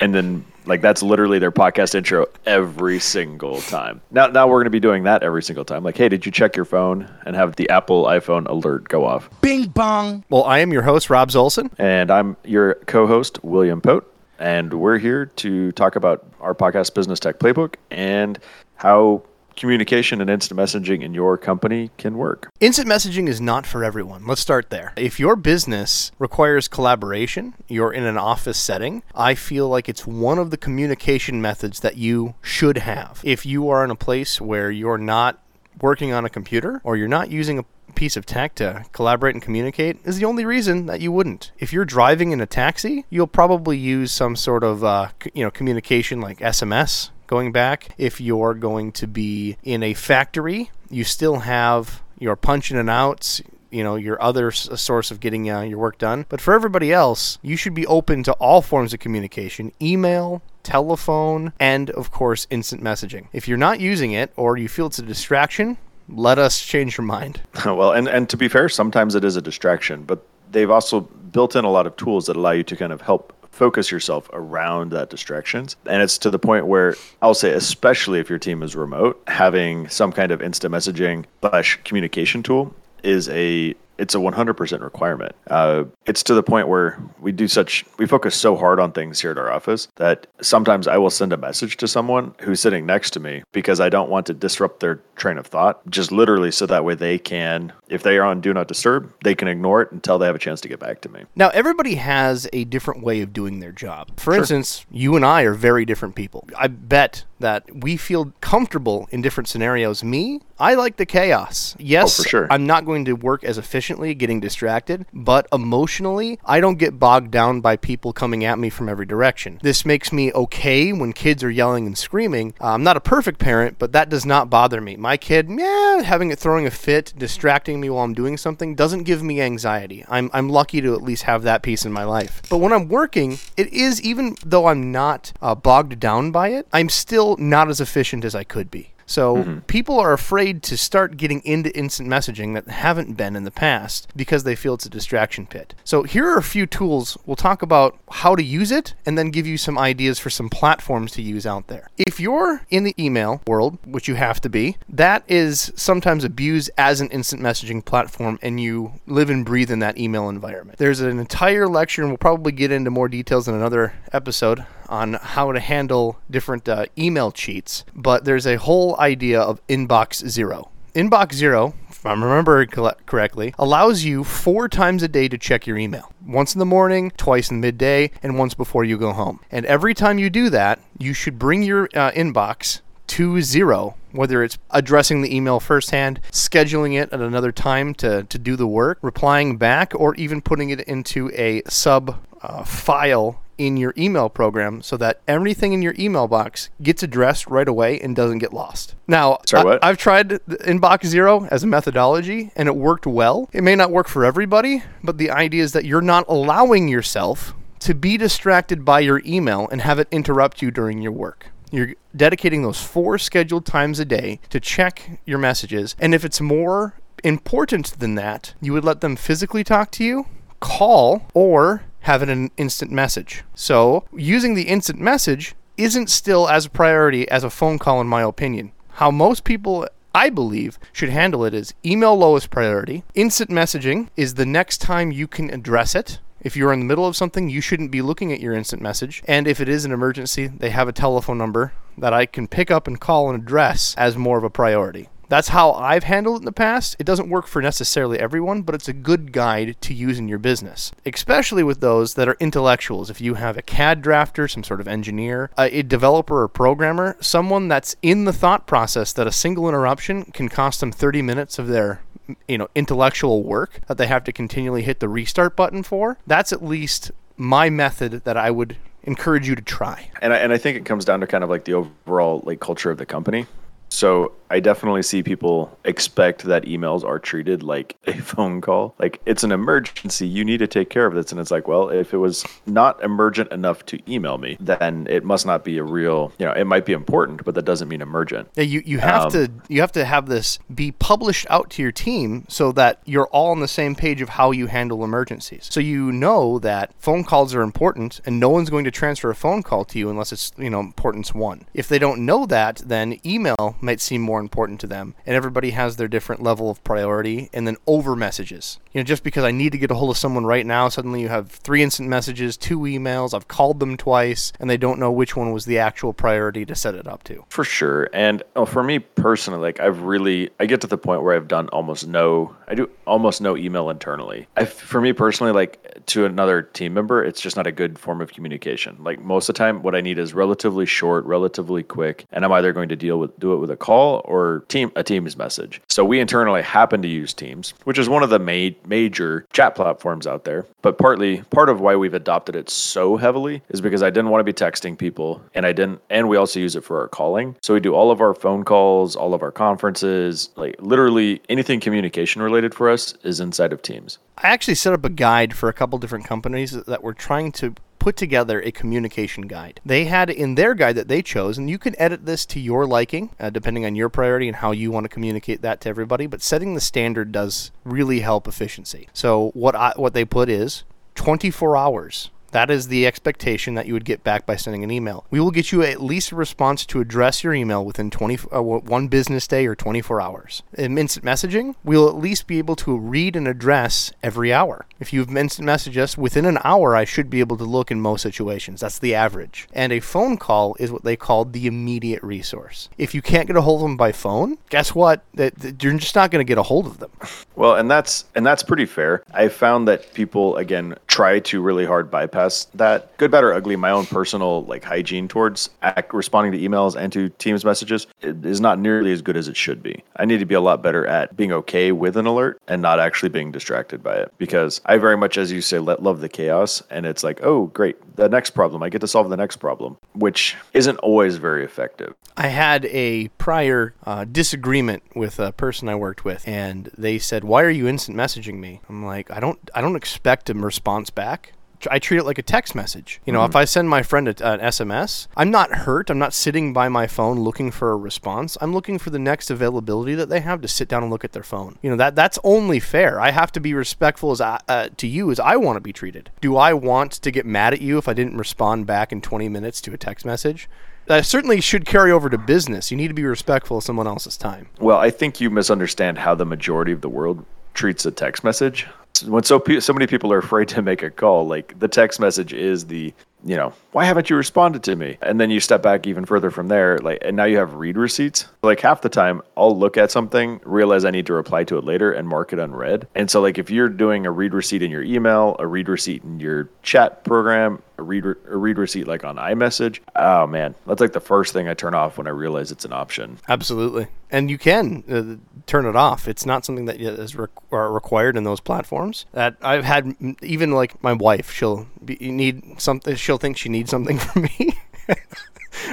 And 0.00 0.12
then, 0.12 0.44
like, 0.66 0.80
that's 0.80 1.04
literally 1.04 1.38
their 1.38 1.52
podcast 1.52 1.94
intro 1.94 2.26
every 2.46 2.98
single 2.98 3.60
time. 3.60 4.00
Now, 4.10 4.26
now 4.26 4.48
we're 4.48 4.56
going 4.56 4.64
to 4.64 4.70
be 4.70 4.80
doing 4.80 5.04
that 5.04 5.22
every 5.22 5.42
single 5.42 5.64
time. 5.64 5.84
Like, 5.84 5.96
hey, 5.96 6.08
did 6.08 6.26
you 6.26 6.32
check 6.32 6.56
your 6.56 6.64
phone 6.64 7.08
and 7.24 7.36
have 7.36 7.54
the 7.54 7.68
Apple 7.70 8.04
iPhone 8.04 8.48
alert 8.48 8.88
go 8.88 9.04
off? 9.04 9.30
Bing 9.40 9.66
bong. 9.66 10.24
Well, 10.30 10.42
I 10.44 10.58
am 10.58 10.72
your 10.72 10.82
host, 10.82 11.10
Rob 11.10 11.30
Zolson. 11.30 11.70
And 11.78 12.10
I'm 12.10 12.36
your 12.44 12.74
co 12.86 13.06
host, 13.06 13.42
William 13.44 13.80
Pote. 13.80 14.10
And 14.40 14.74
we're 14.74 14.98
here 14.98 15.26
to 15.26 15.70
talk 15.72 15.94
about 15.94 16.26
our 16.40 16.56
podcast, 16.56 16.92
Business 16.94 17.20
Tech 17.20 17.38
Playbook, 17.38 17.76
and 17.92 18.40
how 18.74 19.22
communication 19.56 20.20
and 20.20 20.30
instant 20.30 20.58
messaging 20.58 21.02
in 21.02 21.14
your 21.14 21.36
company 21.36 21.90
can 21.98 22.16
work. 22.16 22.48
Instant 22.60 22.88
messaging 22.88 23.28
is 23.28 23.40
not 23.40 23.66
for 23.66 23.84
everyone. 23.84 24.26
Let's 24.26 24.40
start 24.40 24.70
there. 24.70 24.92
If 24.96 25.18
your 25.20 25.36
business 25.36 26.12
requires 26.18 26.68
collaboration, 26.68 27.54
you're 27.68 27.92
in 27.92 28.04
an 28.04 28.18
office 28.18 28.58
setting, 28.58 29.02
I 29.14 29.34
feel 29.34 29.68
like 29.68 29.88
it's 29.88 30.06
one 30.06 30.38
of 30.38 30.50
the 30.50 30.56
communication 30.56 31.40
methods 31.40 31.80
that 31.80 31.96
you 31.96 32.34
should 32.42 32.78
have. 32.78 33.20
If 33.24 33.46
you 33.46 33.68
are 33.68 33.84
in 33.84 33.90
a 33.90 33.96
place 33.96 34.40
where 34.40 34.70
you're 34.70 34.98
not 34.98 35.40
working 35.80 36.12
on 36.12 36.24
a 36.24 36.30
computer 36.30 36.80
or 36.84 36.96
you're 36.96 37.08
not 37.08 37.30
using 37.30 37.58
a 37.58 37.64
piece 37.94 38.16
of 38.16 38.26
tech 38.26 38.54
to 38.56 38.84
collaborate 38.92 39.34
and 39.34 39.42
communicate 39.42 39.98
is 40.04 40.18
the 40.18 40.24
only 40.24 40.44
reason 40.44 40.86
that 40.86 41.00
you 41.00 41.12
wouldn't. 41.12 41.52
If 41.58 41.72
you're 41.72 41.84
driving 41.84 42.32
in 42.32 42.40
a 42.40 42.46
taxi, 42.46 43.04
you'll 43.08 43.26
probably 43.26 43.78
use 43.78 44.12
some 44.12 44.36
sort 44.36 44.64
of 44.64 44.82
uh, 44.82 45.08
you 45.32 45.44
know 45.44 45.50
communication 45.50 46.20
like 46.20 46.38
SMS 46.38 47.10
going 47.26 47.52
back. 47.52 47.88
If 47.98 48.20
you're 48.20 48.54
going 48.54 48.92
to 48.92 49.06
be 49.06 49.56
in 49.62 49.82
a 49.82 49.94
factory, 49.94 50.70
you 50.90 51.04
still 51.04 51.40
have 51.40 52.02
your 52.18 52.36
punch 52.36 52.70
in 52.70 52.76
and 52.76 52.90
outs. 52.90 53.42
You 53.70 53.82
know, 53.82 53.96
your 53.96 54.22
other 54.22 54.48
s- 54.48 54.68
source 54.80 55.10
of 55.10 55.18
getting 55.18 55.50
uh, 55.50 55.62
your 55.62 55.78
work 55.78 55.98
done. 55.98 56.26
But 56.28 56.40
for 56.40 56.54
everybody 56.54 56.92
else, 56.92 57.38
you 57.42 57.56
should 57.56 57.74
be 57.74 57.86
open 57.86 58.22
to 58.22 58.32
all 58.34 58.62
forms 58.62 58.94
of 58.94 59.00
communication 59.00 59.72
email, 59.82 60.42
telephone, 60.62 61.52
and 61.58 61.90
of 61.90 62.12
course, 62.12 62.46
instant 62.50 62.84
messaging. 62.84 63.26
If 63.32 63.48
you're 63.48 63.58
not 63.58 63.80
using 63.80 64.12
it 64.12 64.32
or 64.36 64.56
you 64.56 64.68
feel 64.68 64.86
it's 64.86 65.00
a 65.00 65.02
distraction, 65.02 65.76
let 66.08 66.38
us 66.38 66.64
change 66.64 66.96
your 66.96 67.04
mind. 67.04 67.40
well, 67.66 67.90
and, 67.92 68.06
and 68.06 68.28
to 68.30 68.36
be 68.36 68.46
fair, 68.46 68.68
sometimes 68.68 69.16
it 69.16 69.24
is 69.24 69.34
a 69.36 69.42
distraction, 69.42 70.04
but 70.04 70.24
they've 70.52 70.70
also 70.70 71.00
built 71.00 71.56
in 71.56 71.64
a 71.64 71.70
lot 71.70 71.86
of 71.86 71.96
tools 71.96 72.26
that 72.26 72.36
allow 72.36 72.52
you 72.52 72.62
to 72.62 72.76
kind 72.76 72.92
of 72.92 73.00
help 73.00 73.33
focus 73.54 73.90
yourself 73.90 74.28
around 74.32 74.90
that 74.90 75.10
distractions. 75.10 75.76
And 75.86 76.02
it's 76.02 76.18
to 76.18 76.30
the 76.30 76.38
point 76.38 76.66
where 76.66 76.96
I'll 77.22 77.34
say, 77.34 77.52
especially 77.52 78.18
if 78.18 78.28
your 78.28 78.38
team 78.38 78.62
is 78.62 78.74
remote, 78.74 79.22
having 79.28 79.88
some 79.88 80.12
kind 80.12 80.32
of 80.32 80.42
instant 80.42 80.74
messaging 80.74 81.24
slash 81.40 81.80
communication 81.84 82.42
tool 82.42 82.74
is 83.02 83.28
a 83.28 83.74
it's 83.98 84.14
a 84.14 84.18
100% 84.18 84.80
requirement. 84.80 85.34
Uh, 85.48 85.84
it's 86.06 86.22
to 86.24 86.34
the 86.34 86.42
point 86.42 86.68
where 86.68 86.98
we 87.20 87.32
do 87.32 87.48
such, 87.48 87.84
we 87.98 88.06
focus 88.06 88.34
so 88.34 88.56
hard 88.56 88.80
on 88.80 88.92
things 88.92 89.20
here 89.20 89.30
at 89.30 89.38
our 89.38 89.50
office 89.50 89.88
that 89.96 90.26
sometimes 90.40 90.88
I 90.88 90.96
will 90.96 91.10
send 91.10 91.32
a 91.32 91.36
message 91.36 91.76
to 91.78 91.88
someone 91.88 92.34
who's 92.40 92.60
sitting 92.60 92.86
next 92.86 93.10
to 93.12 93.20
me 93.20 93.42
because 93.52 93.80
I 93.80 93.88
don't 93.88 94.10
want 94.10 94.26
to 94.26 94.34
disrupt 94.34 94.80
their 94.80 94.96
train 95.16 95.38
of 95.38 95.46
thought, 95.46 95.80
just 95.88 96.12
literally 96.12 96.50
so 96.50 96.66
that 96.66 96.84
way 96.84 96.94
they 96.94 97.18
can, 97.18 97.72
if 97.88 98.02
they 98.02 98.18
are 98.18 98.24
on 98.24 98.40
Do 98.40 98.52
Not 98.52 98.68
Disturb, 98.68 99.12
they 99.22 99.34
can 99.34 99.48
ignore 99.48 99.82
it 99.82 99.92
until 99.92 100.18
they 100.18 100.26
have 100.26 100.34
a 100.34 100.40
chance 100.40 100.60
to 100.62 100.68
get 100.68 100.80
back 100.80 101.00
to 101.02 101.08
me. 101.08 101.24
Now, 101.36 101.50
everybody 101.50 101.94
has 101.96 102.48
a 102.52 102.64
different 102.64 103.02
way 103.02 103.20
of 103.20 103.32
doing 103.32 103.60
their 103.60 103.72
job. 103.72 104.18
For 104.18 104.34
instance, 104.34 104.84
you 104.90 105.16
and 105.16 105.24
I 105.24 105.42
are 105.42 105.54
very 105.54 105.84
different 105.84 106.14
people. 106.14 106.46
I 106.58 106.66
bet 106.66 107.24
that 107.40 107.64
we 107.74 107.96
feel 107.96 108.32
comfortable 108.40 109.08
in 109.10 109.22
different 109.22 109.48
scenarios. 109.48 110.02
Me, 110.04 110.40
I 110.58 110.74
like 110.74 110.96
the 110.96 111.06
chaos. 111.06 111.74
Yes, 111.78 112.18
Oh, 112.18 112.22
for 112.22 112.28
sure. 112.28 112.46
I'm 112.50 112.66
not 112.66 112.84
going 112.84 113.04
to 113.06 113.14
work 113.14 113.42
as 113.44 113.58
efficiently 113.58 114.14
getting 114.14 114.40
distracted, 114.40 115.04
but 115.12 115.46
emotionally, 115.52 116.38
I 116.44 116.60
don't 116.60 116.78
get 116.78 116.98
bogged 116.98 117.30
down 117.32 117.60
by 117.60 117.76
people 117.76 118.12
coming 118.12 118.44
at 118.44 118.58
me 118.58 118.70
from 118.70 118.88
every 118.88 119.06
direction. 119.06 119.58
This 119.62 119.84
makes 119.84 120.12
me 120.12 120.32
okay 120.32 120.92
when 120.92 121.12
kids 121.12 121.42
are 121.42 121.50
yelling 121.50 121.86
and 121.86 121.98
screaming. 121.98 122.54
Uh, 122.60 122.68
I'm 122.74 122.82
not 122.84 122.96
a 122.96 123.00
perfect 123.00 123.40
parent, 123.40 123.78
but 123.78 123.92
that 123.92 124.08
does 124.08 124.24
not 124.24 124.48
bother 124.48 124.80
me. 124.80 124.96
My 124.96 125.16
kid, 125.16 125.48
yeah, 125.50 126.02
having 126.02 126.30
it 126.30 126.38
throwing 126.38 126.66
a 126.66 126.70
fit, 126.70 127.12
distracting 127.18 127.80
me 127.80 127.90
while 127.90 128.04
I'm 128.04 128.14
doing 128.14 128.36
something 128.36 128.74
doesn't 128.74 129.02
give 129.02 129.22
me 129.22 129.40
anxiety. 129.40 130.04
I'm, 130.08 130.30
I'm 130.32 130.48
lucky 130.48 130.80
to 130.80 130.94
at 130.94 131.02
least 131.02 131.24
have 131.24 131.42
that 131.42 131.62
piece 131.62 131.84
in 131.84 131.92
my 131.92 132.04
life. 132.04 132.40
But 132.48 132.58
when 132.58 132.72
I'm 132.72 132.88
working, 132.88 133.38
it 133.56 133.72
is, 133.72 134.00
even 134.02 134.36
though 134.44 134.66
I'm 134.66 134.92
not 134.92 135.32
uh, 135.42 135.54
bogged 135.54 135.98
down 135.98 136.30
by 136.30 136.48
it, 136.48 136.68
I'm 136.72 136.88
still 136.88 137.23
not 137.38 137.68
as 137.68 137.80
efficient 137.80 138.24
as 138.24 138.34
I 138.34 138.44
could 138.44 138.70
be. 138.70 138.94
So 139.06 139.36
mm-hmm. 139.36 139.58
people 139.60 139.98
are 140.00 140.12
afraid 140.12 140.62
to 140.64 140.76
start 140.76 141.16
getting 141.16 141.40
into 141.44 141.76
instant 141.76 142.08
messaging 142.08 142.54
that 142.54 142.68
haven't 142.68 143.14
been 143.14 143.36
in 143.36 143.44
the 143.44 143.50
past 143.50 144.08
because 144.16 144.44
they 144.44 144.54
feel 144.54 144.74
it's 144.74 144.86
a 144.86 144.90
distraction 144.90 145.46
pit. 145.46 145.74
So 145.84 146.02
here 146.02 146.26
are 146.26 146.38
a 146.38 146.42
few 146.42 146.66
tools. 146.66 147.18
We'll 147.26 147.36
talk 147.36 147.62
about 147.62 147.98
how 148.10 148.34
to 148.34 148.42
use 148.42 148.70
it 148.70 148.94
and 149.04 149.18
then 149.18 149.30
give 149.30 149.46
you 149.46 149.58
some 149.58 149.78
ideas 149.78 150.18
for 150.18 150.30
some 150.30 150.48
platforms 150.48 151.12
to 151.12 151.22
use 151.22 151.46
out 151.46 151.66
there. 151.68 151.90
If 151.96 152.20
you're 152.20 152.62
in 152.70 152.84
the 152.84 152.94
email 152.98 153.42
world, 153.46 153.78
which 153.84 154.08
you 154.08 154.14
have 154.14 154.40
to 154.42 154.48
be, 154.48 154.76
that 154.88 155.24
is 155.28 155.72
sometimes 155.76 156.24
abused 156.24 156.70
as 156.78 157.00
an 157.00 157.08
instant 157.08 157.42
messaging 157.42 157.84
platform 157.84 158.38
and 158.42 158.60
you 158.60 158.92
live 159.06 159.30
and 159.30 159.44
breathe 159.44 159.70
in 159.70 159.80
that 159.80 159.98
email 159.98 160.28
environment. 160.28 160.78
There's 160.78 161.00
an 161.00 161.18
entire 161.18 161.68
lecture 161.68 162.02
and 162.02 162.10
we'll 162.10 162.18
probably 162.18 162.52
get 162.52 162.70
into 162.70 162.90
more 162.90 163.08
details 163.08 163.48
in 163.48 163.54
another 163.54 163.94
episode 164.12 164.64
on 164.88 165.14
how 165.14 165.52
to 165.52 165.60
handle 165.60 166.18
different 166.30 166.68
uh, 166.68 166.86
email 166.98 167.30
cheats, 167.32 167.84
but 167.94 168.24
there's 168.24 168.46
a 168.46 168.56
whole 168.56 168.98
idea 168.98 169.40
of 169.40 169.64
inbox 169.66 170.26
zero. 170.28 170.70
Inbox 170.94 171.34
zero, 171.34 171.74
if 171.90 172.06
I'm 172.06 172.22
remembering 172.22 172.68
col- 172.68 172.94
correctly, 173.04 173.52
allows 173.58 174.04
you 174.04 174.22
four 174.22 174.68
times 174.68 175.02
a 175.02 175.08
day 175.08 175.26
to 175.28 175.36
check 175.36 175.66
your 175.66 175.76
email. 175.76 176.12
Once 176.24 176.54
in 176.54 176.60
the 176.60 176.64
morning, 176.66 177.10
twice 177.16 177.50
in 177.50 177.60
midday, 177.60 178.10
and 178.22 178.38
once 178.38 178.54
before 178.54 178.84
you 178.84 178.96
go 178.96 179.12
home. 179.12 179.40
And 179.50 179.66
every 179.66 179.92
time 179.92 180.18
you 180.18 180.30
do 180.30 180.50
that, 180.50 180.78
you 180.98 181.12
should 181.12 181.38
bring 181.38 181.62
your 181.64 181.88
uh, 181.94 182.12
inbox 182.12 182.80
to 183.06 183.42
zero, 183.42 183.96
whether 184.12 184.42
it's 184.42 184.58
addressing 184.70 185.22
the 185.22 185.34
email 185.34 185.60
firsthand, 185.60 186.20
scheduling 186.30 187.00
it 187.00 187.12
at 187.12 187.20
another 187.20 187.52
time 187.52 187.94
to, 187.94 188.22
to 188.24 188.38
do 188.38 188.56
the 188.56 188.66
work, 188.66 188.98
replying 189.02 189.56
back, 189.56 189.92
or 189.94 190.14
even 190.14 190.40
putting 190.40 190.70
it 190.70 190.80
into 190.82 191.30
a 191.34 191.62
sub 191.68 192.24
uh, 192.42 192.64
file 192.64 193.40
in 193.58 193.76
your 193.76 193.94
email 193.96 194.28
program 194.28 194.82
so 194.82 194.96
that 194.96 195.20
everything 195.28 195.72
in 195.72 195.82
your 195.82 195.94
email 195.98 196.26
box 196.28 196.70
gets 196.82 197.02
addressed 197.02 197.46
right 197.46 197.68
away 197.68 198.00
and 198.00 198.14
doesn't 198.16 198.38
get 198.38 198.52
lost. 198.52 198.94
Now, 199.06 199.38
Sorry, 199.46 199.62
I- 199.62 199.64
what? 199.64 199.84
I've 199.84 199.98
tried 199.98 200.28
Inbox 200.48 201.06
Zero 201.06 201.46
as 201.50 201.62
a 201.62 201.66
methodology 201.66 202.50
and 202.56 202.68
it 202.68 202.76
worked 202.76 203.06
well. 203.06 203.48
It 203.52 203.62
may 203.62 203.76
not 203.76 203.90
work 203.90 204.08
for 204.08 204.24
everybody, 204.24 204.82
but 205.02 205.18
the 205.18 205.30
idea 205.30 205.62
is 205.62 205.72
that 205.72 205.84
you're 205.84 206.00
not 206.00 206.24
allowing 206.28 206.88
yourself 206.88 207.54
to 207.80 207.94
be 207.94 208.16
distracted 208.16 208.84
by 208.84 209.00
your 209.00 209.20
email 209.26 209.68
and 209.70 209.82
have 209.82 209.98
it 209.98 210.08
interrupt 210.10 210.62
you 210.62 210.70
during 210.70 211.02
your 211.02 211.12
work. 211.12 211.48
You're 211.70 211.94
dedicating 212.16 212.62
those 212.62 212.80
four 212.80 213.18
scheduled 213.18 213.66
times 213.66 213.98
a 213.98 214.04
day 214.04 214.38
to 214.50 214.60
check 214.60 215.18
your 215.26 215.38
messages. 215.38 215.96
And 215.98 216.14
if 216.14 216.24
it's 216.24 216.40
more 216.40 216.94
important 217.24 217.98
than 217.98 218.14
that, 218.14 218.54
you 218.60 218.72
would 218.72 218.84
let 218.84 219.00
them 219.00 219.16
physically 219.16 219.64
talk 219.64 219.90
to 219.92 220.04
you, 220.04 220.26
call, 220.60 221.26
or 221.34 221.82
have 222.04 222.22
an 222.22 222.50
instant 222.56 222.90
message. 222.90 223.44
So, 223.54 224.04
using 224.14 224.54
the 224.54 224.68
instant 224.68 225.00
message 225.00 225.54
isn't 225.76 226.10
still 226.10 226.48
as 226.48 226.66
a 226.66 226.70
priority 226.70 227.28
as 227.28 227.44
a 227.44 227.50
phone 227.50 227.78
call, 227.78 228.00
in 228.00 228.06
my 228.06 228.22
opinion. 228.22 228.72
How 228.92 229.10
most 229.10 229.44
people 229.44 229.88
I 230.14 230.30
believe 230.30 230.78
should 230.92 231.08
handle 231.08 231.44
it 231.44 231.54
is 231.54 231.74
email 231.84 232.14
lowest 232.14 232.50
priority. 232.50 233.04
Instant 233.14 233.50
messaging 233.50 234.10
is 234.16 234.34
the 234.34 234.46
next 234.46 234.78
time 234.78 235.10
you 235.10 235.26
can 235.26 235.50
address 235.50 235.94
it. 235.94 236.20
If 236.40 236.56
you're 236.56 236.74
in 236.74 236.80
the 236.80 236.84
middle 236.84 237.06
of 237.06 237.16
something, 237.16 237.48
you 237.48 237.62
shouldn't 237.62 237.90
be 237.90 238.02
looking 238.02 238.32
at 238.32 238.40
your 238.40 238.52
instant 238.52 238.82
message. 238.82 239.22
And 239.26 239.48
if 239.48 239.58
it 239.58 239.68
is 239.68 239.86
an 239.86 239.92
emergency, 239.92 240.46
they 240.46 240.70
have 240.70 240.88
a 240.88 240.92
telephone 240.92 241.38
number 241.38 241.72
that 241.96 242.12
I 242.12 242.26
can 242.26 242.48
pick 242.48 242.70
up 242.70 242.86
and 242.86 243.00
call 243.00 243.30
and 243.30 243.42
address 243.42 243.94
as 243.96 244.16
more 244.16 244.36
of 244.36 244.44
a 244.44 244.50
priority. 244.50 245.08
That's 245.34 245.48
how 245.48 245.72
I've 245.72 246.04
handled 246.04 246.36
it 246.36 246.38
in 246.42 246.44
the 246.44 246.52
past. 246.52 246.94
It 247.00 247.06
doesn't 247.06 247.28
work 247.28 247.48
for 247.48 247.60
necessarily 247.60 248.20
everyone, 248.20 248.62
but 248.62 248.76
it's 248.76 248.86
a 248.86 248.92
good 248.92 249.32
guide 249.32 249.74
to 249.80 249.92
use 249.92 250.16
in 250.16 250.28
your 250.28 250.38
business, 250.38 250.92
especially 251.04 251.64
with 251.64 251.80
those 251.80 252.14
that 252.14 252.28
are 252.28 252.36
intellectuals. 252.38 253.10
If 253.10 253.20
you 253.20 253.34
have 253.34 253.56
a 253.56 253.62
CAD 253.62 254.00
drafter, 254.00 254.48
some 254.48 254.62
sort 254.62 254.80
of 254.80 254.86
engineer, 254.86 255.50
a 255.58 255.82
developer 255.82 256.40
or 256.40 256.46
programmer, 256.46 257.16
someone 257.18 257.66
that's 257.66 257.96
in 258.00 258.26
the 258.26 258.32
thought 258.32 258.68
process 258.68 259.12
that 259.14 259.26
a 259.26 259.32
single 259.32 259.68
interruption 259.68 260.22
can 260.26 260.48
cost 260.48 260.78
them 260.78 260.92
30 260.92 261.20
minutes 261.22 261.58
of 261.58 261.66
their 261.66 262.00
you 262.46 262.56
know 262.56 262.68
intellectual 262.76 263.42
work 263.42 263.80
that 263.88 263.98
they 263.98 264.06
have 264.06 264.22
to 264.22 264.32
continually 264.32 264.82
hit 264.82 265.00
the 265.00 265.08
restart 265.08 265.56
button 265.56 265.82
for 265.82 266.16
that's 266.26 266.52
at 266.54 266.64
least 266.64 267.10
my 267.36 267.68
method 267.68 268.24
that 268.24 268.34
i 268.34 268.50
would 268.50 268.78
encourage 269.02 269.46
you 269.46 269.54
to 269.54 269.60
try 269.60 270.08
and 270.22 270.32
I, 270.32 270.38
and 270.38 270.50
I 270.50 270.56
think 270.56 270.78
it 270.78 270.86
comes 270.86 271.04
down 271.04 271.20
to 271.20 271.26
kind 271.26 271.44
of 271.44 271.50
like 271.50 271.66
the 271.66 271.74
overall 271.74 272.40
like 272.46 272.60
culture 272.60 272.90
of 272.90 272.96
the 272.96 273.04
company 273.04 273.46
so 273.94 274.32
I 274.50 274.60
definitely 274.60 275.02
see 275.02 275.22
people 275.22 275.76
expect 275.84 276.44
that 276.44 276.64
emails 276.64 277.04
are 277.04 277.18
treated 277.18 277.62
like 277.62 277.96
a 278.06 278.12
phone 278.20 278.60
call. 278.60 278.94
Like 278.98 279.20
it's 279.26 279.42
an 279.42 279.52
emergency, 279.52 280.28
you 280.28 280.44
need 280.44 280.58
to 280.58 280.66
take 280.66 280.90
care 280.90 281.06
of 281.06 281.14
this. 281.14 281.32
And 281.32 281.40
it's 281.40 281.50
like, 281.50 281.66
well, 281.66 281.88
if 281.88 282.12
it 282.12 282.18
was 282.18 282.44
not 282.66 283.02
emergent 283.02 283.52
enough 283.52 283.84
to 283.86 283.98
email 284.12 284.38
me, 284.38 284.56
then 284.60 285.06
it 285.08 285.24
must 285.24 285.46
not 285.46 285.64
be 285.64 285.78
a 285.78 285.82
real, 285.82 286.32
you 286.38 286.46
know, 286.46 286.52
it 286.52 286.66
might 286.66 286.84
be 286.84 286.92
important, 286.92 287.44
but 287.44 287.54
that 287.54 287.64
doesn't 287.64 287.88
mean 287.88 288.02
emergent. 288.02 288.48
Yeah, 288.54 288.64
you, 288.64 288.82
you 288.84 288.98
have 288.98 289.26
um, 289.26 289.30
to 289.32 289.50
you 289.68 289.80
have 289.80 289.92
to 289.92 290.04
have 290.04 290.26
this 290.26 290.58
be 290.72 290.92
published 290.92 291.46
out 291.50 291.70
to 291.70 291.82
your 291.82 291.92
team 291.92 292.44
so 292.48 292.72
that 292.72 293.00
you're 293.04 293.26
all 293.28 293.50
on 293.50 293.60
the 293.60 293.68
same 293.68 293.94
page 293.94 294.20
of 294.20 294.30
how 294.30 294.50
you 294.50 294.66
handle 294.66 295.02
emergencies. 295.04 295.68
So 295.70 295.80
you 295.80 296.12
know 296.12 296.58
that 296.60 296.92
phone 296.98 297.24
calls 297.24 297.54
are 297.54 297.62
important 297.62 298.20
and 298.24 298.38
no 298.38 298.50
one's 298.50 298.70
going 298.70 298.84
to 298.84 298.90
transfer 298.90 299.30
a 299.30 299.34
phone 299.34 299.62
call 299.62 299.84
to 299.86 299.98
you 299.98 300.10
unless 300.10 300.32
it's, 300.32 300.52
you 300.58 300.70
know, 300.70 300.80
importance 300.80 301.34
one. 301.34 301.66
If 301.74 301.88
they 301.88 301.98
don't 301.98 302.24
know 302.26 302.46
that, 302.46 302.82
then 302.84 303.18
email 303.24 303.76
might 303.84 304.00
seem 304.00 304.22
more 304.22 304.40
important 304.40 304.80
to 304.80 304.86
them. 304.86 305.14
And 305.26 305.36
everybody 305.36 305.70
has 305.70 305.96
their 305.96 306.08
different 306.08 306.42
level 306.42 306.70
of 306.70 306.82
priority. 306.82 307.50
And 307.52 307.66
then 307.66 307.76
over 307.86 308.16
messages. 308.16 308.80
You 308.92 309.00
know, 309.00 309.04
just 309.04 309.24
because 309.24 309.44
I 309.44 309.50
need 309.50 309.72
to 309.72 309.78
get 309.78 309.90
a 309.90 309.94
hold 309.94 310.10
of 310.10 310.16
someone 310.16 310.46
right 310.46 310.64
now, 310.64 310.88
suddenly 310.88 311.20
you 311.20 311.28
have 311.28 311.50
three 311.50 311.82
instant 311.82 312.08
messages, 312.08 312.56
two 312.56 312.80
emails. 312.80 313.34
I've 313.34 313.48
called 313.48 313.80
them 313.80 313.96
twice, 313.96 314.52
and 314.60 314.70
they 314.70 314.76
don't 314.76 314.98
know 314.98 315.10
which 315.10 315.36
one 315.36 315.52
was 315.52 315.64
the 315.64 315.78
actual 315.78 316.12
priority 316.12 316.64
to 316.66 316.74
set 316.74 316.94
it 316.94 317.06
up 317.06 317.24
to. 317.24 317.44
For 317.48 317.64
sure. 317.64 318.08
And 318.12 318.42
oh, 318.54 318.64
for 318.64 318.82
me 318.82 319.00
personally, 319.00 319.60
like 319.60 319.80
I've 319.80 320.02
really, 320.02 320.50
I 320.60 320.66
get 320.66 320.80
to 320.82 320.86
the 320.86 320.98
point 320.98 321.22
where 321.22 321.34
I've 321.34 321.48
done 321.48 321.68
almost 321.68 322.06
no, 322.06 322.54
I 322.68 322.74
do 322.74 322.88
almost 323.06 323.40
no 323.40 323.56
email 323.56 323.90
internally. 323.90 324.46
I, 324.56 324.64
for 324.64 325.00
me 325.00 325.12
personally, 325.12 325.52
like 325.52 326.04
to 326.06 326.24
another 326.24 326.62
team 326.62 326.94
member, 326.94 327.24
it's 327.24 327.40
just 327.40 327.56
not 327.56 327.66
a 327.66 327.72
good 327.72 327.98
form 327.98 328.20
of 328.20 328.32
communication. 328.32 328.96
Like 329.00 329.20
most 329.20 329.48
of 329.48 329.54
the 329.54 329.58
time, 329.58 329.82
what 329.82 329.94
I 329.94 330.00
need 330.00 330.18
is 330.18 330.34
relatively 330.34 330.86
short, 330.86 331.24
relatively 331.24 331.82
quick, 331.82 332.26
and 332.32 332.44
I'm 332.44 332.52
either 332.52 332.72
going 332.72 332.88
to 332.90 332.96
deal 332.96 333.18
with 333.18 333.38
do 333.38 333.52
it 333.54 333.56
with 333.56 333.70
a 333.70 333.73
call 333.76 334.22
or 334.24 334.64
team 334.68 334.90
a 334.96 335.02
Teams 335.02 335.36
message. 335.36 335.80
So 335.88 336.04
we 336.04 336.20
internally 336.20 336.62
happen 336.62 337.02
to 337.02 337.08
use 337.08 337.32
Teams, 337.32 337.74
which 337.84 337.98
is 337.98 338.08
one 338.08 338.22
of 338.22 338.30
the 338.30 338.38
ma- 338.38 338.76
major 338.86 339.46
chat 339.52 339.74
platforms 339.74 340.26
out 340.26 340.44
there. 340.44 340.66
But 340.82 340.98
partly 340.98 341.42
part 341.50 341.68
of 341.68 341.80
why 341.80 341.96
we've 341.96 342.14
adopted 342.14 342.56
it 342.56 342.70
so 342.70 343.16
heavily 343.16 343.62
is 343.68 343.80
because 343.80 344.02
I 344.02 344.10
didn't 344.10 344.30
want 344.30 344.40
to 344.40 344.44
be 344.44 344.52
texting 344.52 344.96
people, 344.96 345.42
and 345.54 345.66
I 345.66 345.72
didn't, 345.72 346.00
and 346.10 346.28
we 346.28 346.36
also 346.36 346.60
use 346.60 346.76
it 346.76 346.84
for 346.84 347.00
our 347.00 347.08
calling. 347.08 347.56
So 347.62 347.74
we 347.74 347.80
do 347.80 347.94
all 347.94 348.10
of 348.10 348.20
our 348.20 348.34
phone 348.34 348.64
calls, 348.64 349.16
all 349.16 349.34
of 349.34 349.42
our 349.42 349.52
conferences, 349.52 350.50
like 350.56 350.76
literally 350.78 351.40
anything 351.48 351.80
communication 351.80 352.42
related 352.42 352.74
for 352.74 352.90
us 352.90 353.14
is 353.22 353.40
inside 353.40 353.72
of 353.72 353.82
Teams. 353.82 354.18
I 354.38 354.48
actually 354.48 354.74
set 354.74 354.92
up 354.92 355.04
a 355.04 355.10
guide 355.10 355.54
for 355.54 355.68
a 355.68 355.72
couple 355.72 355.98
different 355.98 356.24
companies 356.24 356.72
that 356.72 357.02
were 357.02 357.14
trying 357.14 357.52
to 357.52 357.74
put 358.04 358.16
together 358.16 358.60
a 358.60 358.70
communication 358.70 359.46
guide. 359.46 359.80
They 359.82 360.04
had 360.04 360.28
in 360.28 360.56
their 360.56 360.74
guide 360.74 360.94
that 360.96 361.08
they 361.08 361.22
chose, 361.22 361.56
and 361.56 361.70
you 361.70 361.78
can 361.78 361.98
edit 361.98 362.26
this 362.26 362.44
to 362.44 362.60
your 362.60 362.84
liking, 362.84 363.30
uh, 363.40 363.48
depending 363.48 363.86
on 363.86 363.94
your 363.94 364.10
priority 364.10 364.46
and 364.46 364.58
how 364.58 364.72
you 364.72 364.90
want 364.90 365.04
to 365.04 365.08
communicate 365.08 365.62
that 365.62 365.80
to 365.80 365.88
everybody. 365.88 366.26
But 366.26 366.42
setting 366.42 366.74
the 366.74 366.82
standard 366.82 367.32
does 367.32 367.70
really 367.82 368.20
help 368.20 368.46
efficiency. 368.46 369.08
So 369.14 369.52
what 369.54 369.74
I, 369.74 369.94
what 369.96 370.12
they 370.12 370.26
put 370.26 370.50
is 370.50 370.84
24 371.14 371.78
hours 371.78 372.28
that 372.54 372.70
is 372.70 372.86
the 372.86 373.04
expectation 373.04 373.74
that 373.74 373.86
you 373.86 373.94
would 373.94 374.04
get 374.04 374.22
back 374.22 374.46
by 374.46 374.54
sending 374.54 374.84
an 374.84 374.90
email. 374.92 375.26
We 375.28 375.40
will 375.40 375.50
get 375.50 375.72
you 375.72 375.82
at 375.82 376.00
least 376.00 376.30
a 376.30 376.36
response 376.36 376.86
to 376.86 377.00
address 377.00 377.42
your 377.42 377.52
email 377.52 377.84
within 377.84 378.10
20, 378.10 378.38
uh, 378.52 378.62
one 378.62 379.08
business 379.08 379.48
day 379.48 379.66
or 379.66 379.74
24 379.74 380.20
hours. 380.20 380.62
In 380.74 380.96
instant 380.96 381.26
messaging, 381.26 381.74
we'll 381.82 382.08
at 382.08 382.14
least 382.14 382.46
be 382.46 382.58
able 382.58 382.76
to 382.76 382.96
read 382.96 383.34
and 383.34 383.48
address 383.48 384.12
every 384.22 384.52
hour. 384.52 384.86
If 385.00 385.12
you've 385.12 385.36
instant 385.36 385.68
messaged 385.68 386.00
us 386.00 386.16
within 386.16 386.44
an 386.44 386.58
hour, 386.62 386.94
I 386.94 387.04
should 387.04 387.28
be 387.28 387.40
able 387.40 387.56
to 387.56 387.64
look 387.64 387.90
in 387.90 388.00
most 388.00 388.22
situations. 388.22 388.82
That's 388.82 389.00
the 389.00 389.16
average. 389.16 389.66
And 389.72 389.92
a 389.92 389.98
phone 389.98 390.36
call 390.36 390.76
is 390.78 390.92
what 390.92 391.02
they 391.02 391.16
call 391.16 391.44
the 391.44 391.66
immediate 391.66 392.22
resource. 392.22 392.88
If 392.96 393.16
you 393.16 393.20
can't 393.20 393.48
get 393.48 393.56
a 393.56 393.62
hold 393.62 393.80
of 393.80 393.88
them 393.88 393.96
by 393.96 394.12
phone, 394.12 394.58
guess 394.70 394.94
what? 394.94 395.22
You're 395.36 395.98
just 395.98 396.14
not 396.14 396.30
going 396.30 396.44
to 396.44 396.48
get 396.48 396.58
a 396.58 396.62
hold 396.62 396.86
of 396.86 396.98
them. 396.98 397.10
Well, 397.56 397.74
and 397.74 397.90
that's 397.90 398.26
and 398.36 398.46
that's 398.46 398.62
pretty 398.62 398.86
fair. 398.86 399.24
I 399.32 399.48
found 399.48 399.88
that 399.88 400.14
people 400.14 400.56
again 400.56 400.96
try 401.08 401.40
to 401.40 401.60
really 401.60 401.84
hard 401.84 402.10
bypass 402.10 402.43
that 402.74 403.16
good, 403.16 403.30
bad, 403.30 403.44
or 403.44 403.52
ugly, 403.52 403.76
my 403.76 403.90
own 403.90 404.06
personal 404.06 404.64
like 404.64 404.84
hygiene 404.84 405.28
towards 405.28 405.70
responding 406.12 406.52
to 406.52 406.58
emails 406.58 406.96
and 406.96 407.12
to 407.12 407.28
Teams 407.30 407.64
messages 407.64 408.06
is 408.22 408.60
not 408.60 408.78
nearly 408.78 409.12
as 409.12 409.22
good 409.22 409.36
as 409.36 409.48
it 409.48 409.56
should 409.56 409.82
be. 409.82 410.02
I 410.16 410.24
need 410.24 410.38
to 410.38 410.46
be 410.46 410.54
a 410.54 410.60
lot 410.60 410.82
better 410.82 411.06
at 411.06 411.36
being 411.36 411.52
okay 411.52 411.92
with 411.92 412.16
an 412.16 412.26
alert 412.26 412.60
and 412.68 412.80
not 412.80 413.00
actually 413.00 413.28
being 413.28 413.52
distracted 413.52 414.02
by 414.02 414.14
it 414.14 414.32
because 414.38 414.80
I 414.86 414.98
very 414.98 415.16
much, 415.16 415.38
as 415.38 415.50
you 415.50 415.60
say, 415.60 415.78
let 415.78 416.02
love 416.02 416.20
the 416.20 416.28
chaos. 416.28 416.82
And 416.90 417.06
it's 417.06 417.24
like, 417.24 417.42
oh, 417.42 417.66
great, 417.66 417.96
the 418.16 418.28
next 418.28 418.50
problem. 418.50 418.82
I 418.82 418.88
get 418.88 419.00
to 419.00 419.08
solve 419.08 419.30
the 419.30 419.36
next 419.36 419.56
problem, 419.56 419.96
which 420.14 420.56
isn't 420.72 420.98
always 420.98 421.36
very 421.36 421.64
effective. 421.64 422.14
I 422.36 422.48
had 422.48 422.84
a 422.86 423.28
prior 423.38 423.94
uh, 424.04 424.24
disagreement 424.24 425.02
with 425.14 425.38
a 425.38 425.52
person 425.52 425.88
I 425.88 425.94
worked 425.94 426.24
with, 426.24 426.46
and 426.48 426.90
they 426.98 427.18
said, 427.18 427.44
"Why 427.44 427.62
are 427.62 427.70
you 427.70 427.86
instant 427.86 428.16
messaging 428.16 428.58
me?" 428.58 428.80
I'm 428.88 429.04
like, 429.04 429.30
"I 429.30 429.38
don't, 429.38 429.58
I 429.74 429.80
don't 429.80 429.96
expect 429.96 430.50
a 430.50 430.54
response 430.54 431.10
back." 431.10 431.52
I 431.90 431.98
treat 431.98 432.18
it 432.18 432.24
like 432.24 432.38
a 432.38 432.42
text 432.42 432.74
message. 432.74 433.20
You 433.24 433.32
know, 433.32 433.40
mm-hmm. 433.40 433.50
if 433.50 433.56
I 433.56 433.64
send 433.64 433.88
my 433.88 434.02
friend 434.02 434.28
a, 434.28 434.52
an 434.52 434.60
SMS, 434.60 435.26
I'm 435.36 435.50
not 435.50 435.70
hurt. 435.70 436.10
I'm 436.10 436.18
not 436.18 436.34
sitting 436.34 436.72
by 436.72 436.88
my 436.88 437.06
phone 437.06 437.40
looking 437.40 437.70
for 437.70 437.92
a 437.92 437.96
response. 437.96 438.56
I'm 438.60 438.72
looking 438.72 438.98
for 438.98 439.10
the 439.10 439.18
next 439.18 439.50
availability 439.50 440.14
that 440.14 440.28
they 440.28 440.40
have 440.40 440.60
to 440.62 440.68
sit 440.68 440.88
down 440.88 441.02
and 441.02 441.10
look 441.10 441.24
at 441.24 441.32
their 441.32 441.42
phone. 441.42 441.78
You 441.82 441.90
know, 441.90 441.96
that 441.96 442.14
that's 442.14 442.38
only 442.44 442.80
fair. 442.80 443.20
I 443.20 443.30
have 443.30 443.52
to 443.52 443.60
be 443.60 443.74
respectful 443.74 444.30
as 444.30 444.40
I, 444.40 444.60
uh, 444.68 444.88
to 444.96 445.06
you 445.06 445.30
as 445.30 445.40
I 445.40 445.56
want 445.56 445.76
to 445.76 445.80
be 445.80 445.92
treated. 445.92 446.30
Do 446.40 446.56
I 446.56 446.72
want 446.72 447.12
to 447.12 447.30
get 447.30 447.46
mad 447.46 447.72
at 447.72 447.80
you 447.80 447.98
if 447.98 448.08
I 448.08 448.12
didn't 448.12 448.36
respond 448.36 448.86
back 448.86 449.12
in 449.12 449.20
20 449.20 449.48
minutes 449.48 449.80
to 449.82 449.92
a 449.92 449.98
text 449.98 450.24
message? 450.24 450.68
that 451.06 451.26
certainly 451.26 451.60
should 451.60 451.84
carry 451.84 452.10
over 452.10 452.30
to 452.30 452.38
business. 452.38 452.90
You 452.90 452.96
need 452.96 453.08
to 453.08 453.14
be 453.14 453.24
respectful 453.24 453.78
of 453.78 453.84
someone 453.84 454.06
else's 454.06 454.36
time. 454.36 454.68
Well, 454.78 454.98
I 454.98 455.10
think 455.10 455.40
you 455.40 455.50
misunderstand 455.50 456.18
how 456.18 456.34
the 456.34 456.46
majority 456.46 456.92
of 456.92 457.00
the 457.00 457.08
world 457.08 457.44
treats 457.74 458.06
a 458.06 458.10
text 458.10 458.44
message 458.44 458.86
when 459.26 459.44
so 459.44 459.62
so 459.78 459.92
many 459.92 460.06
people 460.06 460.32
are 460.32 460.38
afraid 460.38 460.68
to 460.68 460.82
make 460.82 461.02
a 461.02 461.10
call, 461.10 461.46
like 461.46 461.78
the 461.78 461.88
text 461.88 462.18
message 462.18 462.52
is 462.52 462.86
the 462.86 463.14
you 463.46 463.56
know, 463.56 463.74
why 463.92 464.06
haven't 464.06 464.30
you 464.30 464.36
responded 464.36 464.82
to 464.84 464.96
me? 464.96 465.18
And 465.20 465.38
then 465.38 465.50
you 465.50 465.60
step 465.60 465.82
back 465.82 466.06
even 466.06 466.24
further 466.24 466.50
from 466.50 466.68
there, 466.68 466.98
like, 466.98 467.18
and 467.20 467.36
now 467.36 467.44
you 467.44 467.58
have 467.58 467.74
read 467.74 467.98
receipts. 467.98 468.46
Like 468.62 468.80
half 468.80 469.02
the 469.02 469.10
time, 469.10 469.42
I'll 469.54 469.78
look 469.78 469.98
at 469.98 470.10
something, 470.10 470.60
realize 470.64 471.04
I 471.04 471.10
need 471.10 471.26
to 471.26 471.34
reply 471.34 471.64
to 471.64 471.76
it 471.76 471.84
later, 471.84 472.10
and 472.10 472.26
mark 472.26 472.54
it 472.54 472.58
unread. 472.58 473.06
And 473.14 473.30
so, 473.30 473.42
like, 473.42 473.58
if 473.58 473.68
you're 473.70 473.90
doing 473.90 474.24
a 474.24 474.30
read 474.30 474.54
receipt 474.54 474.82
in 474.82 474.90
your 474.90 475.02
email, 475.02 475.56
a 475.58 475.66
read 475.66 475.90
receipt 475.90 476.24
in 476.24 476.40
your 476.40 476.70
chat 476.82 477.22
program, 477.24 477.82
a 477.98 478.02
read 478.02 478.24
re- 478.24 478.34
a 478.48 478.56
read 478.56 478.78
receipt 478.78 479.06
like 479.06 479.24
on 479.24 479.36
iMessage, 479.36 480.00
oh 480.16 480.46
man, 480.46 480.74
that's 480.86 481.00
like 481.00 481.12
the 481.12 481.20
first 481.20 481.52
thing 481.52 481.68
I 481.68 481.74
turn 481.74 481.94
off 481.94 482.18
when 482.18 482.26
I 482.26 482.30
realize 482.30 482.70
it's 482.72 482.84
an 482.84 482.92
option. 482.92 483.38
Absolutely, 483.48 484.08
and 484.30 484.50
you 484.50 484.58
can 484.58 485.04
uh, 485.08 485.60
turn 485.66 485.86
it 485.86 485.96
off. 485.96 486.28
It's 486.28 486.46
not 486.46 486.64
something 486.64 486.86
that 486.86 487.00
is 487.00 487.36
re- 487.36 487.48
required 487.70 488.36
in 488.36 488.44
those 488.44 488.60
platforms. 488.60 489.26
That 489.32 489.56
I've 489.62 489.84
had 489.84 490.14
even 490.42 490.72
like 490.72 491.02
my 491.02 491.12
wife, 491.12 491.52
she'll 491.52 491.86
be, 492.04 492.16
need 492.16 492.80
something. 492.80 493.14
She'll 493.16 493.38
think 493.38 493.56
she 493.56 493.68
needs 493.68 493.90
something 493.90 494.18
from 494.20 494.42
me. 494.42 494.74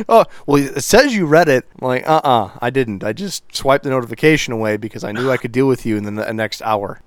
oh, 0.09 0.25
well, 0.45 0.61
it 0.61 0.83
says 0.83 1.15
you 1.15 1.25
read 1.25 1.49
it. 1.49 1.65
I'm 1.81 1.87
like, 1.87 2.07
uh 2.07 2.21
uh 2.23 2.49
I 2.61 2.69
didn't. 2.69 3.03
I 3.03 3.13
just 3.13 3.55
swiped 3.55 3.83
the 3.83 3.89
notification 3.89 4.53
away 4.53 4.77
because 4.77 5.03
I 5.03 5.11
knew 5.11 5.31
I 5.31 5.37
could 5.37 5.51
deal 5.51 5.67
with 5.67 5.85
you 5.85 5.97
in 5.97 6.03
the, 6.03 6.11
the 6.11 6.33
next 6.33 6.61
hour. 6.61 7.01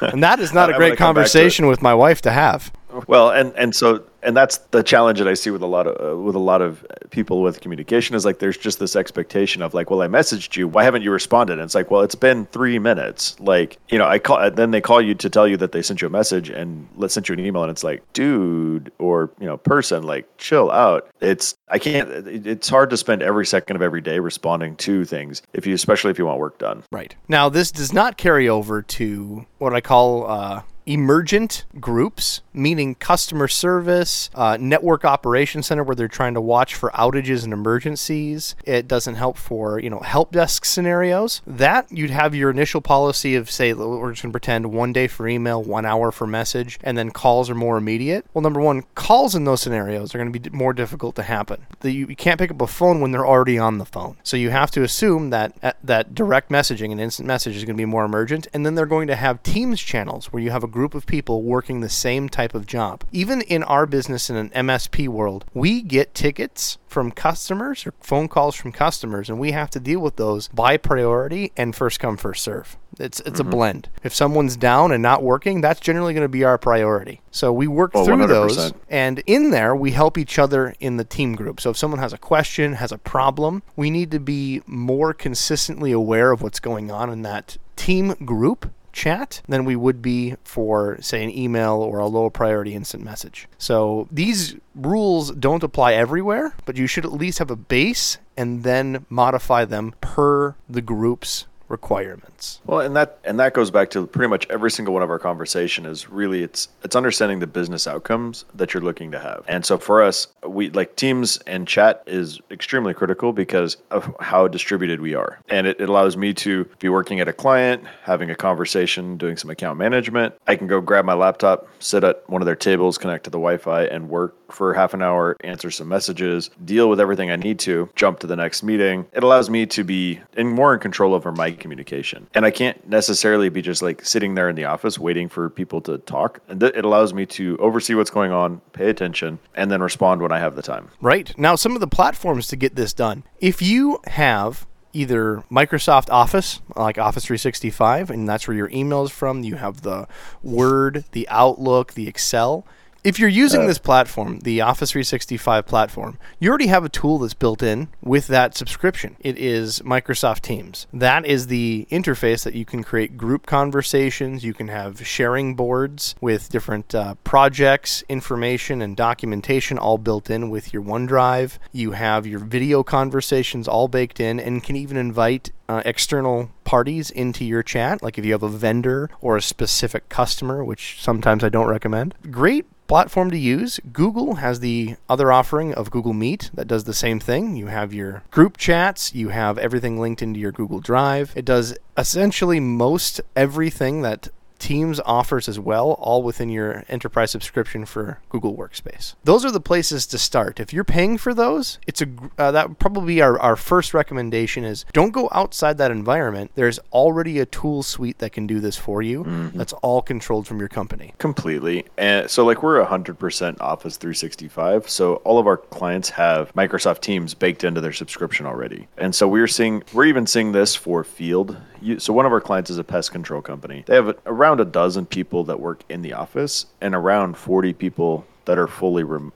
And 0.00 0.22
that 0.22 0.40
is 0.40 0.52
not 0.52 0.70
a 0.74 0.74
great 0.74 0.98
conversation 0.98 1.66
with 1.66 1.82
my 1.82 1.94
wife 1.94 2.22
to 2.22 2.32
have. 2.32 2.72
Well, 3.06 3.30
and, 3.30 3.52
and 3.54 3.74
so 3.74 4.04
and 4.22 4.36
that's 4.36 4.58
the 4.72 4.82
challenge 4.82 5.18
that 5.20 5.28
I 5.28 5.34
see 5.34 5.50
with 5.50 5.62
a 5.62 5.66
lot 5.66 5.86
of 5.86 6.12
uh, 6.12 6.20
with 6.20 6.34
a 6.34 6.40
lot 6.40 6.60
of 6.60 6.84
people 7.10 7.40
with 7.42 7.60
communication 7.60 8.16
is 8.16 8.24
like 8.24 8.40
there's 8.40 8.56
just 8.56 8.78
this 8.78 8.96
expectation 8.96 9.62
of 9.62 9.74
like, 9.74 9.90
well, 9.90 10.02
I 10.02 10.08
messaged 10.08 10.56
you, 10.56 10.66
why 10.66 10.84
haven't 10.84 11.02
you 11.02 11.10
responded? 11.10 11.54
And 11.54 11.62
it's 11.62 11.74
like, 11.74 11.90
well, 11.90 12.02
it's 12.02 12.14
been 12.14 12.46
three 12.46 12.78
minutes. 12.78 13.38
Like, 13.40 13.78
you 13.88 13.98
know, 13.98 14.06
I 14.06 14.18
call, 14.18 14.50
then 14.50 14.70
they 14.70 14.80
call 14.80 15.00
you 15.00 15.14
to 15.14 15.30
tell 15.30 15.46
you 15.46 15.56
that 15.58 15.72
they 15.72 15.82
sent 15.82 16.00
you 16.00 16.08
a 16.08 16.10
message 16.10 16.50
and 16.50 16.88
let's 16.96 17.14
sent 17.14 17.28
you 17.28 17.32
an 17.32 17.40
email, 17.40 17.62
and 17.62 17.70
it's 17.70 17.84
like, 17.84 18.02
dude, 18.12 18.92
or 18.98 19.30
you 19.38 19.46
know, 19.46 19.56
person, 19.56 20.02
like, 20.02 20.26
chill 20.38 20.70
out. 20.70 21.08
It's 21.20 21.56
I 21.68 21.78
can't. 21.78 22.08
It's 22.26 22.68
hard 22.68 22.90
to 22.90 22.96
spend 22.96 23.22
every 23.22 23.46
second 23.46 23.76
of 23.76 23.82
every 23.82 24.00
day 24.00 24.18
responding 24.18 24.76
to 24.76 25.04
things 25.04 25.42
if 25.52 25.66
you, 25.66 25.74
especially 25.74 26.10
if 26.10 26.18
you 26.18 26.26
want 26.26 26.40
work 26.40 26.58
done. 26.58 26.82
Right 26.90 27.14
now, 27.28 27.48
this 27.48 27.70
does 27.70 27.92
not 27.92 28.16
carry 28.16 28.48
over 28.48 28.82
to 28.82 29.46
what 29.58 29.74
I 29.74 29.80
call. 29.80 30.28
Uh, 30.28 30.62
emergent 30.88 31.66
groups, 31.78 32.40
meaning 32.54 32.94
customer 32.94 33.46
service, 33.46 34.30
uh, 34.34 34.56
network 34.58 35.04
operation 35.04 35.62
center 35.62 35.84
where 35.84 35.94
they're 35.94 36.08
trying 36.08 36.32
to 36.32 36.40
watch 36.40 36.74
for 36.74 36.90
outages 36.90 37.44
and 37.44 37.52
emergencies. 37.52 38.56
It 38.64 38.88
doesn't 38.88 39.16
help 39.16 39.36
for, 39.36 39.78
you 39.78 39.90
know, 39.90 40.00
help 40.00 40.32
desk 40.32 40.64
scenarios. 40.64 41.42
That 41.46 41.92
you'd 41.92 42.10
have 42.10 42.34
your 42.34 42.50
initial 42.50 42.80
policy 42.80 43.34
of 43.34 43.50
say 43.50 43.74
we're 43.74 44.12
just 44.12 44.22
to 44.22 44.30
pretend 44.30 44.72
one 44.72 44.94
day 44.94 45.06
for 45.08 45.28
email, 45.28 45.62
one 45.62 45.84
hour 45.84 46.10
for 46.10 46.26
message, 46.26 46.78
and 46.82 46.96
then 46.96 47.10
calls 47.10 47.50
are 47.50 47.54
more 47.54 47.76
immediate. 47.76 48.24
Well, 48.32 48.42
number 48.42 48.60
one, 48.60 48.84
calls 48.94 49.34
in 49.34 49.44
those 49.44 49.60
scenarios 49.60 50.14
are 50.14 50.18
going 50.18 50.32
to 50.32 50.40
be 50.40 50.50
more 50.50 50.72
difficult 50.72 51.16
to 51.16 51.22
happen. 51.22 51.66
The, 51.80 51.90
you, 51.90 52.06
you 52.06 52.16
can't 52.16 52.38
pick 52.38 52.50
up 52.50 52.62
a 52.62 52.66
phone 52.66 53.00
when 53.00 53.10
they're 53.10 53.26
already 53.26 53.58
on 53.58 53.76
the 53.76 53.84
phone. 53.84 54.16
So 54.22 54.38
you 54.38 54.50
have 54.50 54.70
to 54.70 54.82
assume 54.82 55.28
that 55.30 55.52
uh, 55.62 55.72
that 55.84 56.14
direct 56.14 56.50
messaging 56.50 56.90
and 56.92 57.00
instant 57.00 57.26
message 57.26 57.56
is 57.56 57.64
going 57.64 57.76
to 57.76 57.80
be 57.80 57.84
more 57.84 58.06
emergent, 58.06 58.46
and 58.54 58.64
then 58.64 58.74
they're 58.74 58.86
going 58.86 59.08
to 59.08 59.16
have 59.16 59.42
Teams 59.42 59.80
channels 59.80 60.32
where 60.32 60.42
you 60.42 60.50
have 60.50 60.64
a 60.64 60.68
group 60.78 60.94
of 60.94 61.06
people 61.06 61.42
working 61.42 61.80
the 61.80 61.88
same 61.88 62.28
type 62.28 62.54
of 62.54 62.64
job. 62.64 63.02
Even 63.10 63.40
in 63.40 63.64
our 63.64 63.84
business 63.84 64.30
in 64.30 64.36
an 64.36 64.48
MSP 64.50 65.08
world, 65.08 65.44
we 65.52 65.82
get 65.82 66.14
tickets 66.14 66.78
from 66.86 67.10
customers 67.10 67.84
or 67.84 67.92
phone 68.00 68.28
calls 68.28 68.54
from 68.54 68.70
customers, 68.70 69.28
and 69.28 69.40
we 69.40 69.50
have 69.50 69.70
to 69.70 69.80
deal 69.80 69.98
with 69.98 70.14
those 70.14 70.46
by 70.54 70.76
priority 70.76 71.50
and 71.56 71.74
first 71.74 71.98
come 71.98 72.16
first 72.16 72.44
serve. 72.44 72.76
It's 72.96 73.18
it's 73.20 73.40
mm-hmm. 73.40 73.48
a 73.48 73.50
blend. 73.50 73.88
If 74.04 74.14
someone's 74.14 74.56
down 74.56 74.92
and 74.92 75.02
not 75.02 75.24
working, 75.24 75.60
that's 75.60 75.80
generally 75.80 76.14
going 76.14 76.24
to 76.24 76.28
be 76.28 76.44
our 76.44 76.58
priority. 76.58 77.22
So 77.32 77.52
we 77.52 77.66
work 77.66 77.90
oh, 77.94 78.04
through 78.04 78.18
100%. 78.18 78.28
those, 78.28 78.72
and 78.88 79.20
in 79.26 79.50
there 79.50 79.74
we 79.74 79.90
help 79.90 80.16
each 80.16 80.38
other 80.38 80.76
in 80.78 80.96
the 80.96 81.04
team 81.04 81.34
group. 81.34 81.60
So 81.60 81.70
if 81.70 81.76
someone 81.76 81.98
has 81.98 82.12
a 82.12 82.18
question, 82.18 82.74
has 82.74 82.92
a 82.92 82.98
problem, 82.98 83.64
we 83.74 83.90
need 83.90 84.12
to 84.12 84.20
be 84.20 84.62
more 84.64 85.12
consistently 85.12 85.90
aware 85.90 86.30
of 86.30 86.40
what's 86.40 86.60
going 86.60 86.92
on 86.92 87.10
in 87.10 87.22
that 87.22 87.56
team 87.74 88.14
group 88.24 88.70
chat 88.98 89.40
than 89.48 89.64
we 89.64 89.76
would 89.76 90.02
be 90.02 90.34
for, 90.42 90.98
say, 91.00 91.22
an 91.22 91.30
email 91.30 91.76
or 91.76 92.00
a 92.00 92.06
low 92.06 92.28
priority 92.28 92.74
instant 92.74 93.04
message. 93.04 93.46
So 93.56 94.08
these 94.10 94.56
rules 94.74 95.30
don't 95.30 95.62
apply 95.62 95.94
everywhere, 95.94 96.54
but 96.64 96.76
you 96.76 96.88
should 96.88 97.04
at 97.04 97.12
least 97.12 97.38
have 97.38 97.50
a 97.50 97.56
base 97.56 98.18
and 98.36 98.64
then 98.64 99.06
modify 99.08 99.64
them 99.64 99.94
per 100.00 100.56
the 100.68 100.82
group's 100.82 101.46
requirements. 101.68 102.60
Well, 102.66 102.80
and 102.80 102.96
that 102.96 103.18
and 103.24 103.38
that 103.40 103.54
goes 103.54 103.70
back 103.70 103.90
to 103.90 104.06
pretty 104.06 104.28
much 104.28 104.46
every 104.50 104.70
single 104.70 104.94
one 104.94 105.02
of 105.02 105.10
our 105.10 105.18
conversation 105.18 105.86
is 105.86 106.08
really 106.08 106.42
it's 106.42 106.68
it's 106.82 106.96
understanding 106.96 107.38
the 107.38 107.46
business 107.46 107.86
outcomes 107.86 108.44
that 108.54 108.72
you're 108.72 108.82
looking 108.82 109.10
to 109.12 109.18
have. 109.18 109.44
And 109.48 109.64
so 109.64 109.78
for 109.78 110.02
us, 110.02 110.28
we 110.46 110.70
like 110.70 110.96
Teams 110.96 111.38
and 111.46 111.68
chat 111.68 112.02
is 112.06 112.40
extremely 112.50 112.94
critical 112.94 113.32
because 113.32 113.76
of 113.90 114.14
how 114.20 114.48
distributed 114.48 115.00
we 115.00 115.14
are. 115.14 115.38
And 115.48 115.66
it, 115.66 115.80
it 115.80 115.88
allows 115.88 116.16
me 116.16 116.34
to 116.34 116.64
be 116.78 116.88
working 116.88 117.20
at 117.20 117.28
a 117.28 117.32
client, 117.32 117.84
having 118.02 118.30
a 118.30 118.34
conversation, 118.34 119.16
doing 119.16 119.36
some 119.36 119.50
account 119.50 119.78
management. 119.78 120.34
I 120.46 120.56
can 120.56 120.66
go 120.66 120.80
grab 120.80 121.04
my 121.04 121.14
laptop, 121.14 121.68
sit 121.78 122.04
at 122.04 122.28
one 122.28 122.42
of 122.42 122.46
their 122.46 122.56
tables, 122.56 122.98
connect 122.98 123.24
to 123.24 123.30
the 123.30 123.38
Wi-Fi 123.38 123.84
and 123.84 124.08
work 124.08 124.34
for 124.50 124.74
half 124.74 124.94
an 124.94 125.02
hour, 125.02 125.36
answer 125.42 125.70
some 125.70 125.88
messages, 125.88 126.50
deal 126.64 126.88
with 126.88 127.00
everything 127.00 127.30
I 127.30 127.36
need 127.36 127.58
to, 127.60 127.88
jump 127.94 128.20
to 128.20 128.26
the 128.26 128.36
next 128.36 128.62
meeting. 128.62 129.06
It 129.12 129.22
allows 129.22 129.50
me 129.50 129.66
to 129.66 129.84
be 129.84 130.20
in 130.36 130.48
more 130.48 130.74
in 130.74 130.80
control 130.80 131.14
over 131.14 131.32
my 131.32 131.52
communication. 131.52 132.28
And 132.34 132.44
I 132.44 132.50
can't 132.50 132.88
necessarily 132.88 133.48
be 133.48 133.62
just 133.62 133.82
like 133.82 134.04
sitting 134.04 134.34
there 134.34 134.48
in 134.48 134.56
the 134.56 134.64
office 134.64 134.98
waiting 134.98 135.28
for 135.28 135.50
people 135.50 135.80
to 135.82 135.98
talk. 135.98 136.40
And 136.48 136.60
th- 136.60 136.74
it 136.74 136.84
allows 136.84 137.12
me 137.12 137.26
to 137.26 137.56
oversee 137.58 137.94
what's 137.94 138.10
going 138.10 138.32
on, 138.32 138.60
pay 138.72 138.88
attention, 138.90 139.38
and 139.54 139.70
then 139.70 139.82
respond 139.82 140.22
when 140.22 140.32
I 140.32 140.38
have 140.38 140.56
the 140.56 140.62
time. 140.62 140.90
Right. 141.00 141.36
Now, 141.38 141.54
some 141.54 141.74
of 141.74 141.80
the 141.80 141.86
platforms 141.86 142.46
to 142.48 142.56
get 142.56 142.74
this 142.74 142.92
done. 142.92 143.24
If 143.40 143.62
you 143.62 144.00
have 144.06 144.66
either 144.92 145.44
Microsoft 145.50 146.10
Office, 146.10 146.60
like 146.74 146.98
Office 146.98 147.26
365, 147.26 148.10
and 148.10 148.28
that's 148.28 148.48
where 148.48 148.56
your 148.56 148.70
email 148.70 149.04
is 149.04 149.10
from. 149.10 149.42
You 149.42 149.56
have 149.56 149.82
the 149.82 150.08
Word, 150.42 151.04
the 151.12 151.28
Outlook, 151.28 151.94
the 151.94 152.08
Excel. 152.08 152.66
If 153.08 153.18
you're 153.18 153.30
using 153.30 153.62
uh, 153.62 153.66
this 153.66 153.78
platform, 153.78 154.40
the 154.40 154.60
Office 154.60 154.90
365 154.90 155.64
platform, 155.64 156.18
you 156.38 156.50
already 156.50 156.66
have 156.66 156.84
a 156.84 156.90
tool 156.90 157.16
that's 157.16 157.32
built 157.32 157.62
in 157.62 157.88
with 158.02 158.26
that 158.26 158.54
subscription. 158.54 159.16
It 159.20 159.38
is 159.38 159.78
Microsoft 159.78 160.42
Teams. 160.42 160.86
That 160.92 161.24
is 161.24 161.46
the 161.46 161.86
interface 161.90 162.44
that 162.44 162.52
you 162.52 162.66
can 162.66 162.84
create 162.84 163.16
group 163.16 163.46
conversations. 163.46 164.44
You 164.44 164.52
can 164.52 164.68
have 164.68 165.06
sharing 165.06 165.54
boards 165.54 166.16
with 166.20 166.50
different 166.50 166.94
uh, 166.94 167.14
projects, 167.24 168.04
information, 168.10 168.82
and 168.82 168.94
documentation 168.94 169.78
all 169.78 169.96
built 169.96 170.28
in 170.28 170.50
with 170.50 170.74
your 170.74 170.82
OneDrive. 170.82 171.56
You 171.72 171.92
have 171.92 172.26
your 172.26 172.40
video 172.40 172.82
conversations 172.82 173.66
all 173.66 173.88
baked 173.88 174.20
in 174.20 174.38
and 174.38 174.62
can 174.62 174.76
even 174.76 174.98
invite 174.98 175.50
uh, 175.66 175.82
external 175.84 176.50
parties 176.68 177.10
into 177.10 177.46
your 177.46 177.62
chat, 177.62 178.02
like 178.02 178.18
if 178.18 178.26
you 178.26 178.32
have 178.32 178.42
a 178.42 178.48
vendor 178.48 179.08
or 179.22 179.38
a 179.38 179.42
specific 179.42 180.10
customer, 180.10 180.62
which 180.62 181.00
sometimes 181.00 181.42
I 181.42 181.48
don't 181.48 181.66
recommend. 181.66 182.14
Great 182.30 182.66
platform 182.86 183.30
to 183.30 183.38
use. 183.38 183.80
Google 183.90 184.34
has 184.34 184.60
the 184.60 184.96
other 185.08 185.32
offering 185.32 185.72
of 185.72 185.90
Google 185.90 186.12
Meet 186.12 186.50
that 186.52 186.68
does 186.68 186.84
the 186.84 186.92
same 186.92 187.20
thing. 187.20 187.56
You 187.56 187.68
have 187.68 187.94
your 187.94 188.22
group 188.30 188.58
chats, 188.58 189.14
you 189.14 189.30
have 189.30 189.56
everything 189.56 189.98
linked 189.98 190.20
into 190.20 190.40
your 190.40 190.52
Google 190.52 190.80
Drive. 190.80 191.32
It 191.34 191.46
does 191.46 191.74
essentially 191.96 192.60
most 192.60 193.22
everything 193.34 194.02
that 194.02 194.28
Teams 194.58 195.00
offers 195.04 195.48
as 195.48 195.58
well, 195.58 195.92
all 195.92 196.22
within 196.22 196.48
your 196.48 196.84
enterprise 196.88 197.30
subscription 197.30 197.84
for 197.84 198.20
Google 198.28 198.56
Workspace. 198.56 199.14
Those 199.24 199.44
are 199.44 199.50
the 199.50 199.60
places 199.60 200.06
to 200.06 200.18
start. 200.18 200.60
If 200.60 200.72
you're 200.72 200.84
paying 200.84 201.18
for 201.18 201.34
those, 201.34 201.78
it's 201.86 202.02
a 202.02 202.06
uh, 202.38 202.50
that 202.52 202.68
would 202.68 202.78
probably 202.78 203.14
be 203.14 203.22
our, 203.22 203.38
our 203.38 203.56
first 203.56 203.94
recommendation 203.94 204.64
is 204.64 204.84
don't 204.92 205.12
go 205.12 205.28
outside 205.32 205.78
that 205.78 205.90
environment. 205.90 206.50
There's 206.54 206.78
already 206.92 207.38
a 207.38 207.46
tool 207.46 207.82
suite 207.82 208.18
that 208.18 208.32
can 208.32 208.46
do 208.46 208.60
this 208.60 208.76
for 208.76 209.02
you. 209.02 209.24
Mm-hmm. 209.24 209.58
That's 209.58 209.72
all 209.74 210.02
controlled 210.02 210.46
from 210.46 210.58
your 210.58 210.68
company. 210.68 211.14
Completely. 211.18 211.86
And 211.96 212.30
so 212.30 212.44
like 212.44 212.62
we're 212.62 212.84
100% 212.84 213.60
Office 213.60 213.96
365. 213.96 214.88
So 214.88 215.16
all 215.16 215.38
of 215.38 215.46
our 215.46 215.56
clients 215.56 216.10
have 216.10 216.52
Microsoft 216.54 217.00
Teams 217.00 217.34
baked 217.34 217.64
into 217.64 217.80
their 217.80 217.92
subscription 217.92 218.46
already. 218.46 218.88
And 218.96 219.14
so 219.14 219.28
we're 219.28 219.46
seeing 219.46 219.82
we're 219.92 220.06
even 220.06 220.26
seeing 220.26 220.52
this 220.52 220.74
for 220.74 221.04
field. 221.04 221.56
So 221.98 222.12
one 222.12 222.26
of 222.26 222.32
our 222.32 222.40
clients 222.40 222.70
is 222.70 222.78
a 222.78 222.84
pest 222.84 223.12
control 223.12 223.40
company. 223.40 223.84
They 223.86 223.94
have 223.94 224.18
around 224.26 224.48
around 224.48 224.60
a 224.60 224.70
dozen 224.70 225.06
people 225.06 225.44
that 225.44 225.60
work 225.60 225.82
in 225.88 226.02
the 226.02 226.14
office 226.14 226.66
and 226.80 226.94
around 226.94 227.36
40 227.36 227.72
people 227.74 228.26
that 228.46 228.58
are 228.58 228.66
fully 228.66 229.04
rem- 229.04 229.32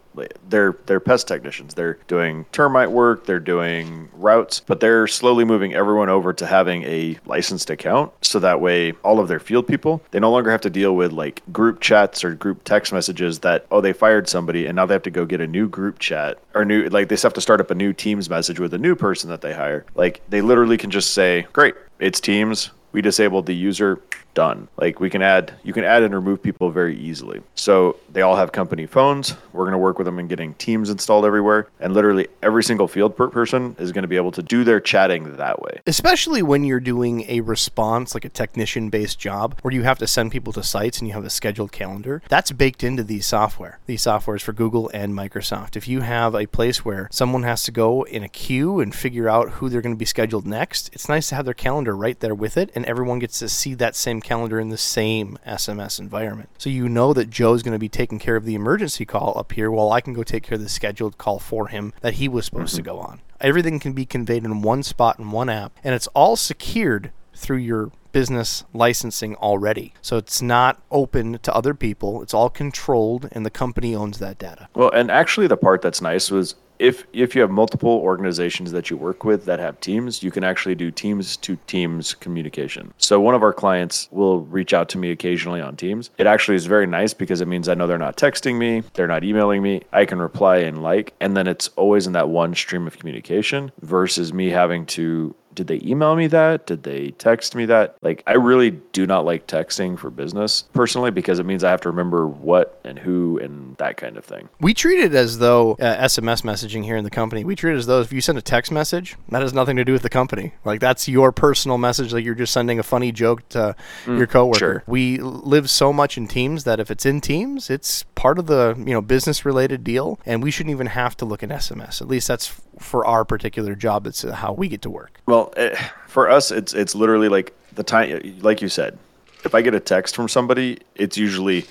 they're 0.49 0.75
they're 0.87 1.01
pest 1.01 1.29
technicians. 1.29 1.75
They're 1.75 1.99
doing 2.07 2.47
termite 2.51 2.91
work, 2.91 3.27
they're 3.27 3.41
doing 3.41 4.09
routes, 4.15 4.61
but 4.61 4.81
they're 4.81 5.07
slowly 5.07 5.45
moving 5.45 5.75
everyone 5.75 6.09
over 6.09 6.33
to 6.33 6.47
having 6.47 6.83
a 6.85 7.19
licensed 7.27 7.69
account 7.69 8.13
so 8.23 8.39
that 8.39 8.61
way 8.61 8.93
all 9.05 9.21
of 9.21 9.29
their 9.29 9.39
field 9.39 9.67
people, 9.67 10.03
they 10.13 10.21
no 10.21 10.31
longer 10.31 10.51
have 10.51 10.63
to 10.63 10.71
deal 10.71 10.95
with 10.97 11.13
like 11.13 11.43
group 11.53 11.81
chats 11.81 12.25
or 12.25 12.35
group 12.35 12.65
text 12.65 12.93
messages 12.93 13.41
that 13.41 13.67
oh 13.71 13.83
they 13.83 13.93
fired 13.93 14.29
somebody 14.29 14.67
and 14.67 14.77
now 14.77 14.87
they 14.87 14.95
have 14.95 15.03
to 15.03 15.11
go 15.11 15.27
get 15.27 15.41
a 15.43 15.47
new 15.47 15.69
group 15.69 15.99
chat 15.99 16.39
or 16.55 16.65
new 16.65 16.89
like 16.89 17.09
they 17.09 17.17
have 17.17 17.35
to 17.35 17.41
start 17.41 17.61
up 17.61 17.71
a 17.71 17.75
new 17.75 17.93
Teams 17.93 18.31
message 18.31 18.59
with 18.59 18.73
a 18.73 18.79
new 18.79 18.95
person 18.95 19.29
that 19.29 19.43
they 19.43 19.53
hire. 19.53 19.85
Like 19.95 20.23
they 20.31 20.41
literally 20.41 20.79
can 20.79 20.91
just 20.91 21.13
say, 21.13 21.47
"Great, 21.53 21.75
it's 22.03 22.21
Teams. 22.21 22.71
We 22.91 23.01
disabled 23.01 23.47
the 23.47 23.55
user 23.55 24.03
done. 24.35 24.69
Like 24.77 25.01
we 25.01 25.11
can 25.11 25.23
add, 25.23 25.53
you 25.63 25.73
can 25.73 25.85
add 25.85 26.03
and 26.03 26.15
remove 26.15 26.43
people 26.43 26.71
very 26.71 26.99
easily. 26.99 27.43
So 27.55 27.97
they 28.11 28.23
all 28.23 28.37
have 28.37 28.53
company 28.53 28.87
phones. 28.87 29.35
We're 29.53 29.65
going 29.65 29.73
to 29.73 29.79
work 29.79 29.99
with 29.99 30.07
them 30.07 30.19
in 30.19 30.29
getting 30.29 30.55
Teams 30.55 30.91
installed 30.91 31.25
everywhere, 31.25 31.69
and 31.81 31.95
literally 31.95 32.29
every 32.43 32.65
single 32.65 32.89
field 32.89 33.17
per 33.17 33.29
person 33.29 33.77
is 33.79 33.93
going 33.93 34.03
to 34.03 34.09
be 34.09 34.17
able 34.17 34.33
to 34.33 34.43
do 34.43 34.65
their 34.65 34.81
chatting 34.81 35.37
that 35.37 35.61
way. 35.61 35.81
Especially 35.87 36.43
when 36.43 36.65
you're 36.65 36.81
doing 36.81 37.25
a 37.29 37.41
response, 37.41 38.15
like 38.15 38.25
a 38.25 38.29
technician-based 38.29 39.19
job, 39.19 39.59
where 39.63 39.75
you 39.75 39.83
have 39.83 39.99
to 39.99 40.07
send 40.07 40.33
people 40.33 40.53
to 40.55 40.63
sites 40.63 40.99
and 40.99 41.09
you 41.09 41.15
have 41.15 41.25
a 41.25 41.31
scheduled 41.31 41.73
calendar. 41.73 42.23
That's 42.29 42.51
baked 42.53 42.83
into 42.83 43.03
these 43.03 43.27
software. 43.27 43.79
These 43.87 44.03
softwares 44.03 44.41
for 44.41 44.53
Google 44.53 44.91
and 44.95 45.15
Microsoft. 45.15 45.77
If 45.77 45.87
you 45.89 46.01
have 46.01 46.35
a 46.35 46.47
place 46.47 46.85
where 46.85 47.09
someone 47.11 47.43
has 47.43 47.65
to 47.65 47.71
go 47.71 48.05
in 48.05 48.23
a 48.23 48.29
queue 48.29 48.81
and 48.81 48.95
figure 48.95 49.29
out 49.29 49.51
who 49.51 49.69
they're 49.69 49.83
going 49.83 49.95
to 49.95 49.99
be 49.99 50.05
scheduled 50.05 50.47
next, 50.47 50.91
it's 50.95 51.09
nice 51.09 51.29
to 51.29 51.35
have 51.35 51.45
their 51.45 51.55
calendar 51.55 51.95
right 51.95 52.19
there 52.21 52.35
with 52.35 52.57
it, 52.57 52.71
and 52.75 52.87
everyone 52.87 53.19
gets 53.19 53.39
to 53.41 53.49
see 53.49 53.75
that 53.75 53.95
same 53.95 54.22
calendar 54.23 54.59
in 54.61 54.69
the 54.69 54.79
same 54.79 55.39
SMS 55.47 55.99
environment. 55.99 56.51
So 56.59 56.71
you 56.71 56.89
know 56.89 57.13
that 57.13 57.31
Joe's 57.31 57.63
going 57.63 57.73
to 57.73 57.79
be 57.79 57.89
taking 57.89 58.19
care 58.19 58.37
of 58.37 58.45
the 58.45 58.55
emergency 58.55 59.05
call 59.05 59.37
up 59.37 59.53
here 59.53 59.71
while 59.71 59.93
I 59.93 60.01
can 60.01 60.15
go 60.15 60.23
take 60.23 60.45
care 60.45 60.57
of 60.57 60.63
the 60.63 60.69
scheduled 60.69 61.19
call 61.19 61.39
for 61.39 61.69
him 61.69 61.93
that 62.01 62.15
he 62.15 62.29
was 62.29 62.47
supposed 62.47 62.75
mm-hmm. 62.75 62.85
to 62.85 62.91
go 62.91 62.99
on. 62.99 63.21
Everything 63.41 63.81
can 63.81 63.93
be 63.93 64.07
conveyed 64.07 64.45
in 64.45 64.63
one 64.63 64.83
spot 64.83 65.19
in 65.19 65.33
one 65.33 65.49
app, 65.49 65.77
and 65.83 65.95
it's 65.95 66.07
all 66.09 66.37
secured 66.37 67.11
through 67.35 67.57
your 67.57 67.91
business 68.13 68.65
licensing 68.73 69.35
already. 69.37 69.95
So 70.03 70.17
it's 70.17 70.41
not 70.41 70.81
open 70.91 71.39
to 71.39 71.55
other 71.55 71.75
people. 71.75 72.23
It's 72.23 72.35
all 72.35 72.51
controlled 72.51 73.29
and 73.33 73.45
the 73.45 73.51
company 73.51 73.95
owns 73.95 74.19
that 74.19 74.39
data. 74.39 74.69
Well, 74.75 74.91
and 74.91 75.11
actually 75.11 75.47
the 75.47 75.57
part 75.57 75.83
that's 75.83 76.03
nice 76.03 76.31
was 76.31 76.55
if 76.79 77.07
if 77.13 77.35
you 77.35 77.41
have 77.41 77.51
multiple 77.51 77.91
organizations 77.91 78.73
that 78.73 78.91
you 78.91 78.97
work 78.97 79.25
with 79.25 79.45
that 79.45 79.59
have 79.59 79.81
teams, 79.81 80.23
you 80.23 80.31
can 80.31 80.45
actually 80.45 80.75
do 80.75 80.91
teams 80.91 81.37
to 81.39 81.57
teams 81.67 82.15
communication. 82.15 82.93
So 82.99 83.21
one 83.21 83.35
of 83.35 83.43
our 83.43 83.53
clients 83.53 84.09
will 84.11 84.41
reach 84.41 84.75
out 84.75 84.89
to 84.91 84.99
me 84.99 85.11
occasionally 85.11 85.61
on 85.61 85.77
Teams. 85.77 86.11
It 86.19 86.27
actually 86.27 86.57
is 86.57 86.67
very 86.67 86.87
nice 86.87 87.15
because 87.15 87.41
it 87.41 87.49
means 87.49 87.69
I 87.69 87.75
know 87.75 87.87
they're 87.87 87.99
not 87.99 88.17
texting 88.17 88.57
me, 88.57 88.83
they're 88.95 89.07
not 89.07 89.25
emailing 89.25 89.63
me. 89.63 89.83
I 89.93 90.05
can 90.05 90.19
reply 90.19 90.59
and 90.59 90.83
like, 90.83 91.15
and 91.21 91.37
then 91.37 91.47
it's 91.47 91.69
always 91.77 92.07
in 92.07 92.13
that 92.13 92.29
one 92.29 92.55
stream 92.55 92.87
of 92.87 92.99
communication 92.99 93.73
versus 93.81 94.33
me 94.33 94.51
having 94.51 94.87
to 94.87 95.35
did 95.55 95.67
they 95.67 95.81
email 95.85 96.17
me 96.17 96.27
that? 96.29 96.67
Did 96.67 96.83
they 96.83 97.11
text 97.13 97.55
me 97.55 97.67
that? 97.67 97.97
Like, 98.03 98.23
I 98.27 98.35
really 98.35 98.71
do 98.71 99.07
not 99.07 99.25
like 99.25 99.47
texting 99.47 99.99
for 99.99 100.11
business 100.11 100.65
personally 100.73 101.11
because 101.11 101.39
it 101.39 101.47
means 101.47 101.65
I 101.65 101.71
have 101.71 101.81
to 101.83 101.91
remember 101.91 102.27
what 102.27 102.81
and 102.85 102.99
who 102.99 103.39
and 103.39 103.77
that 103.77 103.97
kind 103.97 104.17
of 104.17 104.25
thing. 104.25 104.49
We 104.61 104.75
treat 104.75 105.01
it 105.01 105.15
as 105.15 105.39
though 105.39 105.73
uh, 105.73 106.05
SMS 106.05 106.43
messaging 106.43 106.85
here 106.85 106.97
in 106.97 107.05
the 107.05 107.11
company. 107.11 107.45
We 107.45 107.57
treat 107.57 107.75
it 107.75 107.79
as 107.79 107.87
though 107.87 108.01
if 108.01 108.13
you 108.13 108.21
send 108.21 108.39
a 108.39 108.43
text 108.43 108.73
message, 108.73 109.17
that 109.29 109.43
has 109.43 109.53
nothing 109.53 109.77
to 109.77 109.85
do 109.85 109.93
with 109.93 110.03
the 110.03 110.11
company. 110.11 110.55
Like 110.65 110.81
that's 110.81 111.09
your 111.09 111.33
personal 111.33 111.79
message. 111.79 112.13
Like 112.13 112.25
you're 112.25 112.35
just 112.35 112.53
sending 112.53 112.79
a 112.79 112.83
funny 112.83 113.13
joke 113.13 113.49
to 113.51 113.77
your 114.07 114.27
coworker. 114.27 114.59
sure. 114.59 114.85
We 114.87 115.19
live 115.19 115.71
so 115.71 115.93
much 115.93 116.17
in 116.17 116.29
Teams 116.29 116.65
that 116.65 116.81
if 116.81 116.91
it's 116.91 117.07
in 117.07 117.21
Teams, 117.21 117.71
it's 117.71 118.05
part 118.15 118.39
of 118.39 118.47
the 118.47 118.75
you 118.79 118.93
know 118.93 119.01
business 119.01 119.45
related 119.45 119.85
deal, 119.85 120.19
and 120.25 120.43
we 120.43 120.51
shouldn't 120.51 120.71
even 120.73 120.89
have 120.89 121.17
to 121.19 121.25
look 121.25 121.43
at 121.43 121.49
SMS. 121.49 122.01
At 122.01 122.09
least 122.09 122.29
that's 122.29 122.61
for 122.83 123.07
our 123.07 123.25
particular 123.25 123.75
job. 123.75 124.05
That's 124.05 124.23
how 124.23 124.53
we 124.53 124.69
get 124.69 124.83
to 124.83 124.91
work. 124.91 125.21
Well, 125.27 125.53
eh, 125.57 125.75
for 126.07 126.31
us, 126.31 126.51
it's 126.51 126.75
it's 126.75 126.95
literally 126.95 127.29
like 127.29 127.55
the 127.75 127.83
time, 127.83 128.39
like 128.43 128.63
you 128.63 128.69
said. 128.69 128.99
If 129.45 129.55
I 129.55 129.63
get 129.63 129.75
a 129.75 129.81
text 129.81 130.15
from 130.15 130.29
somebody, 130.29 130.79
it's 130.95 131.17
usually 131.17 131.65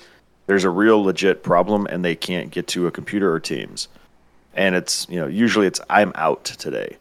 there's 0.46 0.64
a 0.64 0.70
real 0.70 1.02
legit 1.02 1.42
problem 1.42 1.86
and 1.86 2.04
they 2.04 2.14
can't 2.14 2.50
get 2.50 2.66
to 2.68 2.86
a 2.86 2.90
computer 2.90 3.32
or 3.32 3.40
Teams, 3.40 3.88
and 4.54 4.74
it's 4.74 5.06
you 5.08 5.18
know 5.20 5.26
usually 5.26 5.66
it's 5.66 5.80
I'm 5.88 6.12
out 6.14 6.44
today, 6.44 6.96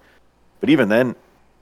but 0.60 0.70
even 0.70 0.90
then, 0.90 1.16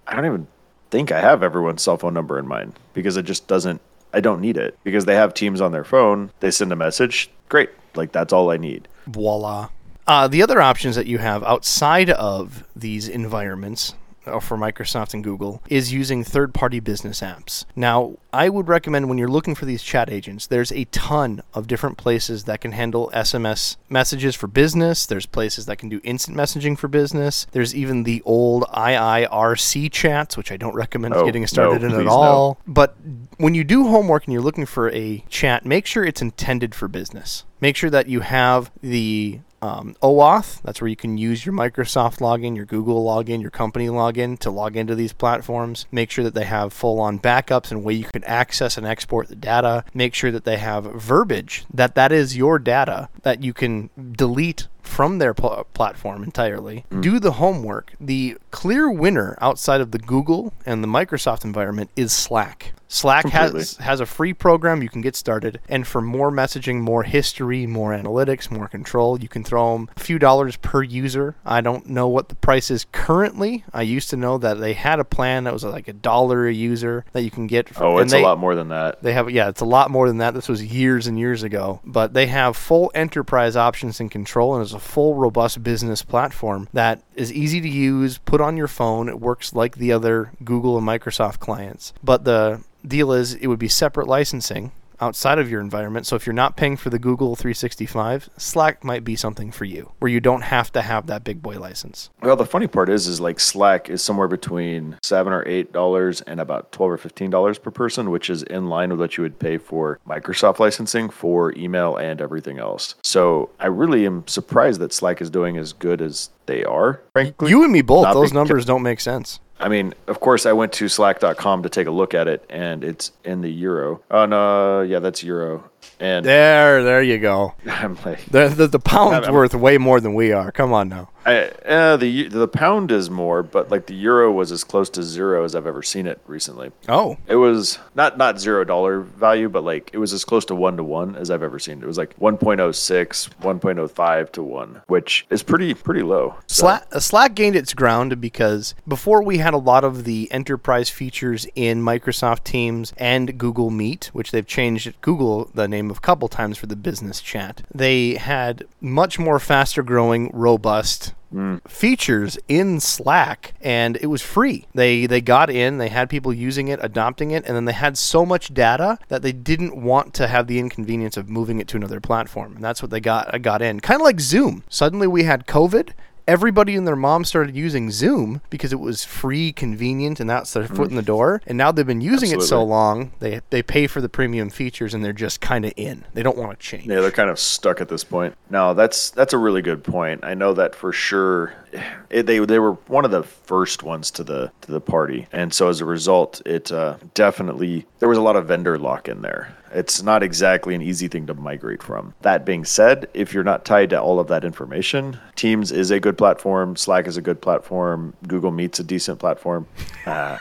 I 0.07 0.15
don't 0.15 0.25
even 0.25 0.47
think 0.91 1.11
I 1.11 1.21
have 1.21 1.43
everyone's 1.43 1.81
cell 1.81 1.97
phone 1.97 2.13
number 2.13 2.37
in 2.39 2.47
mind 2.47 2.73
because 2.93 3.17
it 3.17 3.23
just 3.23 3.47
doesn't. 3.47 3.81
I 4.11 4.21
don't 4.21 4.41
need 4.41 4.57
it 4.57 4.77
because 4.83 5.05
they 5.05 5.15
have 5.15 5.33
Teams 5.33 5.61
on 5.61 5.71
their 5.71 5.83
phone. 5.83 6.31
They 6.39 6.51
send 6.51 6.71
a 6.71 6.75
message. 6.75 7.29
Great, 7.47 7.69
like 7.95 8.11
that's 8.11 8.33
all 8.33 8.51
I 8.51 8.57
need. 8.57 8.87
Voila. 9.07 9.69
Uh, 10.09 10.27
the 10.27 10.41
other 10.41 10.59
options 10.59 10.95
that 10.95 11.05
you 11.05 11.19
have 11.19 11.43
outside 11.43 12.09
of 12.09 12.63
these 12.75 13.07
environments 13.07 13.93
uh, 14.25 14.39
for 14.39 14.57
Microsoft 14.57 15.13
and 15.13 15.23
Google 15.23 15.61
is 15.69 15.93
using 15.93 16.23
third 16.23 16.51
party 16.51 16.79
business 16.79 17.21
apps. 17.21 17.63
Now, 17.75 18.17
I 18.33 18.49
would 18.49 18.67
recommend 18.67 19.07
when 19.07 19.19
you're 19.19 19.27
looking 19.29 19.53
for 19.53 19.65
these 19.65 19.83
chat 19.83 20.09
agents, 20.09 20.47
there's 20.47 20.71
a 20.71 20.85
ton 20.85 21.43
of 21.53 21.67
different 21.67 21.97
places 21.99 22.45
that 22.45 22.59
can 22.59 22.71
handle 22.71 23.11
SMS 23.13 23.77
messages 23.87 24.33
for 24.35 24.47
business. 24.47 25.05
There's 25.05 25.27
places 25.27 25.67
that 25.67 25.77
can 25.77 25.89
do 25.89 26.01
instant 26.03 26.35
messaging 26.35 26.75
for 26.75 26.87
business. 26.87 27.45
There's 27.51 27.75
even 27.75 28.01
the 28.01 28.23
old 28.25 28.63
IRC 28.63 29.91
chats, 29.91 30.35
which 30.35 30.51
I 30.51 30.57
don't 30.57 30.73
recommend 30.73 31.13
Oh, 31.13 31.23
getting 31.23 31.45
started 31.45 31.83
no, 31.83 31.87
in 31.87 31.93
at 31.93 31.97
please 31.97 32.05
no. 32.05 32.11
all. 32.11 32.57
But 32.65 32.95
when 33.37 33.53
you 33.53 33.63
do 33.63 33.87
homework 33.87 34.25
and 34.25 34.33
you're 34.33 34.41
looking 34.41 34.65
for 34.65 34.89
a 34.89 35.23
chat, 35.29 35.67
make 35.67 35.85
sure 35.85 36.03
it's 36.03 36.21
intended 36.21 36.73
for 36.73 36.87
business. 36.87 37.45
Make 37.61 37.75
sure 37.75 37.91
that 37.91 38.07
you 38.07 38.21
have 38.21 38.71
the 38.81 39.41
um, 39.61 39.95
OAuth. 40.01 40.61
That's 40.61 40.81
where 40.81 40.87
you 40.87 40.95
can 40.95 41.17
use 41.17 41.45
your 41.45 41.53
Microsoft 41.53 42.19
login, 42.19 42.55
your 42.55 42.65
Google 42.65 43.05
login, 43.05 43.41
your 43.41 43.51
company 43.51 43.87
login 43.87 44.37
to 44.39 44.51
log 44.51 44.75
into 44.75 44.95
these 44.95 45.13
platforms. 45.13 45.85
Make 45.91 46.11
sure 46.11 46.23
that 46.23 46.33
they 46.33 46.45
have 46.45 46.73
full 46.73 46.99
on 46.99 47.19
backups 47.19 47.71
and 47.71 47.83
way 47.83 47.93
you 47.93 48.05
can 48.05 48.23
access 48.23 48.77
and 48.77 48.85
export 48.85 49.27
the 49.27 49.35
data. 49.35 49.83
Make 49.93 50.13
sure 50.13 50.31
that 50.31 50.45
they 50.45 50.57
have 50.57 50.85
verbiage 50.85 51.65
that 51.73 51.95
that 51.95 52.11
is 52.11 52.37
your 52.37 52.59
data 52.59 53.09
that 53.23 53.43
you 53.43 53.53
can 53.53 53.89
delete 54.13 54.67
from 54.81 55.17
their 55.19 55.33
pl- 55.33 55.65
platform 55.73 56.23
entirely. 56.23 56.85
Mm. 56.91 57.01
Do 57.01 57.19
the 57.19 57.33
homework. 57.33 57.93
The 57.99 58.37
clear 58.51 58.89
winner 58.89 59.37
outside 59.41 59.81
of 59.81 59.91
the 59.91 59.99
Google 59.99 60.53
and 60.65 60.83
the 60.83 60.87
Microsoft 60.87 61.43
environment 61.45 61.89
is 61.95 62.11
Slack. 62.11 62.73
Slack 62.91 63.21
Completely. 63.21 63.59
has 63.59 63.77
has 63.77 63.99
a 63.99 64.05
free 64.07 64.33
program 64.33 64.81
you 64.81 64.89
can 64.89 65.01
get 65.01 65.15
started, 65.15 65.59
and 65.69 65.85
for 65.85 66.01
more 66.01 66.31
messaging, 66.31 66.79
more 66.81 67.03
history, 67.03 67.67
more 67.67 67.91
analytics, 67.91 68.49
more 68.49 68.67
control, 68.67 69.19
you 69.21 69.27
can 69.27 69.43
throw 69.43 69.73
them 69.73 69.89
a 69.95 69.99
few 69.99 70.17
dollars 70.17 70.55
per 70.55 70.81
user. 70.81 71.35
I 71.45 71.61
don't 71.61 71.85
know 71.85 72.07
what 72.07 72.29
the 72.29 72.35
price 72.35 72.71
is 72.71 72.87
currently. 72.91 73.63
I 73.71 73.83
used 73.83 74.09
to 74.09 74.17
know 74.17 74.39
that 74.39 74.59
they 74.59 74.73
had 74.73 74.99
a 74.99 75.03
plan 75.03 75.43
that 75.43 75.53
was 75.53 75.63
like 75.63 75.87
a 75.87 75.93
dollar 75.93 76.47
a 76.47 76.51
user 76.53 77.05
that 77.11 77.21
you 77.21 77.29
can 77.29 77.45
get. 77.45 77.69
For, 77.69 77.83
Oh, 77.83 77.97
and 77.97 78.05
it's 78.05 78.11
they- 78.13 78.21
a 78.23 78.25
lot 78.25 78.39
more 78.39 78.55
than 78.55 78.69
that. 78.69 79.03
they 79.03 79.13
have 79.13 79.29
yeah, 79.29 79.49
it's 79.49 79.61
a 79.61 79.65
lot 79.65 79.91
more 79.91 80.07
than 80.07 80.17
that. 80.17 80.33
This 80.33 80.49
was 80.49 80.63
years 80.63 81.05
and 81.05 81.19
years 81.19 81.43
ago, 81.43 81.81
but 81.85 82.15
they 82.15 82.25
have 82.25 82.57
full 82.57 82.91
enterprise 82.95 83.55
options 83.55 83.99
and 83.99 84.09
control, 84.09 84.55
and 84.55 84.63
a 84.73 84.79
full 84.79 85.15
robust 85.15 85.63
business 85.63 86.01
platform 86.01 86.67
that 86.73 87.01
is 87.15 87.31
easy 87.31 87.61
to 87.61 87.69
use. 87.69 88.17
Put 88.19 88.41
on 88.41 88.57
your 88.57 88.67
phone, 88.67 89.09
it 89.09 89.19
works 89.19 89.53
like 89.53 89.77
the 89.77 89.91
other 89.91 90.31
Google 90.43 90.77
and 90.77 90.87
Microsoft 90.87 91.39
clients. 91.39 91.93
But 92.03 92.23
the 92.23 92.63
deal 92.85 93.11
is, 93.11 93.33
it 93.33 93.47
would 93.47 93.59
be 93.59 93.67
separate 93.67 94.07
licensing 94.07 94.71
outside 95.01 95.39
of 95.39 95.49
your 95.49 95.61
environment. 95.61 96.05
So 96.05 96.15
if 96.15 96.25
you're 96.25 96.33
not 96.33 96.57
paying 96.57 96.77
for 96.77 96.89
the 96.89 96.99
Google 96.99 97.35
365, 97.35 98.29
Slack 98.37 98.83
might 98.83 99.03
be 99.03 99.15
something 99.15 99.51
for 99.51 99.65
you, 99.65 99.91
where 99.99 100.09
you 100.11 100.19
don't 100.19 100.41
have 100.41 100.71
to 100.73 100.81
have 100.81 101.07
that 101.07 101.23
big 101.23 101.41
boy 101.41 101.59
license. 101.59 102.09
Well, 102.21 102.35
the 102.35 102.45
funny 102.45 102.67
part 102.67 102.89
is, 102.89 103.07
is 103.07 103.19
like 103.19 103.39
Slack 103.39 103.89
is 103.89 104.01
somewhere 104.01 104.27
between 104.27 104.97
seven 105.01 105.33
or 105.33 105.47
eight 105.47 105.71
dollars 105.71 106.21
and 106.21 106.39
about 106.39 106.71
twelve 106.71 106.91
or 106.91 106.97
fifteen 106.97 107.29
dollars 107.29 107.57
per 107.57 107.71
person, 107.71 108.09
which 108.09 108.29
is 108.29 108.43
in 108.43 108.67
line 108.67 108.89
with 108.91 108.99
what 108.99 109.17
you 109.17 109.23
would 109.23 109.39
pay 109.39 109.57
for 109.57 109.99
Microsoft 110.07 110.59
licensing 110.59 111.09
for 111.09 111.53
email 111.57 111.95
and 111.95 112.21
everything 112.21 112.59
else. 112.59 112.95
So 113.03 113.49
I 113.59 113.67
really 113.67 114.05
am 114.05 114.27
surprised 114.27 114.79
that 114.81 114.93
Slack 114.93 115.21
is 115.21 115.29
doing 115.29 115.57
as 115.57 115.73
good 115.73 116.01
as 116.01 116.29
they 116.45 116.63
are. 116.63 117.01
Frankly, 117.13 117.49
You 117.49 117.63
and 117.63 117.71
me 117.71 117.81
both. 117.81 118.03
Not 118.03 118.13
Those 118.13 118.33
numbers 118.33 118.65
don't 118.65 118.81
make 118.83 118.99
sense. 118.99 119.39
I 119.59 119.67
mean, 119.67 119.93
of 120.07 120.19
course, 120.19 120.45
I 120.45 120.53
went 120.53 120.71
to 120.73 120.87
Slack.com 120.87 121.63
to 121.63 121.69
take 121.69 121.87
a 121.87 121.91
look 121.91 122.13
at 122.13 122.27
it, 122.27 122.45
and 122.49 122.83
it's 122.83 123.11
in 123.25 123.41
the 123.41 123.49
euro. 123.49 124.01
Oh 124.09 124.25
no, 124.25 124.81
yeah, 124.81 124.99
that's 124.99 125.21
euro, 125.23 125.69
and 125.99 126.25
There, 126.25 126.83
there 126.83 127.01
you 127.03 127.17
go. 127.17 127.53
I'm 127.69 127.97
like, 128.05 128.25
The, 128.25 128.47
the, 128.49 128.67
the 128.67 128.79
pound's 128.79 129.27
I'm- 129.27 129.33
worth 129.33 129.53
way 129.55 129.77
more 129.77 129.99
than 129.99 130.13
we 130.13 130.31
are. 130.31 130.51
Come 130.51 130.73
on 130.73 130.89
now. 130.89 131.09
I, 131.25 131.49
uh, 131.67 131.97
the 131.97 132.29
the 132.29 132.47
pound 132.47 132.91
is 132.93 133.09
more, 133.09 133.43
but 133.43 133.69
like 133.69 133.87
the 133.87 133.93
euro 133.93 134.31
was 134.31 134.53
as 134.53 134.63
close 134.63 134.89
to 134.91 135.03
zero 135.03 135.43
as 135.43 135.53
I've 135.53 135.67
ever 135.67 135.83
seen 135.83 136.07
it 136.07 136.21
recently. 136.25 136.71
Oh, 136.87 137.17
It 137.27 137.35
was 137.35 137.77
not 137.93 138.17
not 138.17 138.39
zero 138.39 138.63
dollar 138.63 139.01
value, 139.01 139.49
but 139.49 139.65
like 139.65 139.91
it 139.93 139.97
was 139.97 140.13
as 140.13 140.23
close 140.23 140.45
to 140.45 140.55
one 140.55 140.77
to 140.77 140.83
one 140.83 141.17
as 141.17 141.29
I've 141.29 141.43
ever 141.43 141.59
seen. 141.59 141.83
It 141.83 141.85
was 141.85 141.97
like 141.97 142.17
1.06, 142.19 143.29
1.05 143.41 144.31
to 144.31 144.43
one, 144.43 144.81
which 144.87 145.25
is 145.29 145.43
pretty 145.43 145.73
pretty 145.73 146.01
low. 146.03 146.35
So- 146.47 146.61
Slack, 146.63 146.87
uh, 146.93 146.99
Slack 146.99 147.35
gained 147.35 147.55
its 147.55 147.73
ground 147.73 148.19
because 148.21 148.75
before 148.87 149.21
we 149.23 149.37
had 149.39 149.53
a 149.53 149.57
lot 149.57 149.83
of 149.83 150.03
the 150.03 150.31
enterprise 150.31 150.89
features 150.89 151.47
in 151.55 151.81
Microsoft 151.81 152.43
Teams 152.43 152.93
and 152.97 153.37
Google 153.37 153.69
Meet, 153.69 154.09
which 154.13 154.31
they've 154.31 154.47
changed 154.47 154.93
Google 155.01 155.49
the 155.53 155.67
name 155.67 155.78
a 155.79 155.95
couple 155.95 156.27
times 156.27 156.57
for 156.57 156.65
the 156.65 156.75
business 156.75 157.21
chat. 157.21 157.61
They 157.73 158.15
had 158.15 158.65
much 158.81 159.19
more 159.19 159.39
faster 159.39 159.83
growing, 159.83 160.29
robust 160.33 161.13
hmm. 161.31 161.57
features 161.67 162.37
in 162.47 162.79
Slack 162.79 163.53
and 163.61 163.97
it 163.97 164.07
was 164.07 164.21
free. 164.21 164.65
They 164.73 165.05
they 165.05 165.21
got 165.21 165.49
in, 165.49 165.77
they 165.77 165.89
had 165.89 166.09
people 166.09 166.33
using 166.33 166.67
it, 166.67 166.79
adopting 166.81 167.31
it, 167.31 167.45
and 167.45 167.55
then 167.55 167.65
they 167.65 167.73
had 167.73 167.97
so 167.97 168.25
much 168.25 168.53
data 168.53 168.97
that 169.07 169.21
they 169.21 169.31
didn't 169.31 169.81
want 169.81 170.13
to 170.15 170.27
have 170.27 170.47
the 170.47 170.59
inconvenience 170.59 171.17
of 171.17 171.29
moving 171.29 171.59
it 171.59 171.67
to 171.69 171.77
another 171.77 171.99
platform. 171.99 172.55
And 172.55 172.63
that's 172.63 172.81
what 172.81 172.91
they 172.91 172.99
got 172.99 173.41
got 173.41 173.61
in. 173.61 173.79
Kind 173.79 174.01
of 174.01 174.05
like 174.05 174.19
Zoom. 174.19 174.63
Suddenly 174.69 175.07
we 175.07 175.23
had 175.23 175.47
COVID 175.47 175.91
Everybody 176.29 176.75
and 176.75 176.87
their 176.87 176.95
mom 176.95 177.25
started 177.25 177.55
using 177.55 177.89
Zoom 177.89 178.41
because 178.51 178.71
it 178.71 178.79
was 178.79 179.03
free, 179.03 179.51
convenient, 179.51 180.19
and 180.19 180.29
that's 180.29 180.53
their 180.53 180.67
foot 180.67 180.91
in 180.91 180.95
the 180.95 181.01
door. 181.01 181.41
And 181.47 181.57
now 181.57 181.71
they've 181.71 181.87
been 181.87 182.01
using 182.01 182.31
it 182.31 182.43
so 182.43 182.63
long, 182.63 183.13
they 183.17 183.41
they 183.49 183.63
pay 183.63 183.87
for 183.87 183.99
the 183.99 184.09
premium 184.09 184.51
features 184.51 184.93
and 184.93 185.03
they're 185.03 185.11
just 185.11 185.41
kind 185.41 185.65
of 185.65 185.73
in. 185.75 186.05
They 186.13 186.21
don't 186.21 186.37
want 186.37 186.51
to 186.51 186.63
change. 186.63 186.85
Yeah, 186.85 187.01
they're 187.01 187.09
kind 187.09 187.31
of 187.31 187.39
stuck 187.39 187.81
at 187.81 187.89
this 187.89 188.03
point. 188.03 188.35
No, 188.51 188.75
that's 188.75 189.09
that's 189.09 189.33
a 189.33 189.39
really 189.39 189.63
good 189.63 189.83
point. 189.83 190.23
I 190.23 190.35
know 190.35 190.53
that 190.53 190.75
for 190.75 190.93
sure. 190.93 191.55
It, 192.09 192.25
they 192.25 192.39
they 192.39 192.57
were 192.57 192.71
one 192.87 193.05
of 193.05 193.11
the 193.11 193.21
first 193.21 193.83
ones 193.83 194.09
to 194.11 194.23
the 194.23 194.51
to 194.61 194.71
the 194.71 194.81
party, 194.81 195.27
and 195.31 195.53
so 195.53 195.69
as 195.69 195.79
a 195.79 195.85
result, 195.85 196.41
it 196.43 196.71
uh, 196.71 196.97
definitely 197.13 197.85
there 197.99 198.09
was 198.09 198.17
a 198.17 198.21
lot 198.21 198.35
of 198.35 198.47
vendor 198.47 198.79
lock 198.79 199.07
in 199.07 199.21
there. 199.21 199.55
It's 199.71 200.01
not 200.01 200.23
exactly 200.23 200.75
an 200.75 200.81
easy 200.81 201.07
thing 201.07 201.27
to 201.27 201.33
migrate 201.33 201.83
from. 201.83 202.13
That 202.21 202.45
being 202.45 202.65
said, 202.65 203.07
if 203.13 203.33
you're 203.33 203.43
not 203.43 203.65
tied 203.65 203.89
to 203.91 204.01
all 204.01 204.19
of 204.19 204.27
that 204.27 204.43
information, 204.43 205.19
Teams 205.35 205.71
is 205.71 205.91
a 205.91 205.99
good 205.99 206.17
platform. 206.17 206.75
Slack 206.75 207.07
is 207.07 207.17
a 207.17 207.21
good 207.21 207.41
platform. 207.41 208.13
Google 208.27 208.51
Meet's 208.51 208.79
a 208.79 208.83
decent 208.83 209.19
platform. 209.19 209.67
Uh, 210.05 210.37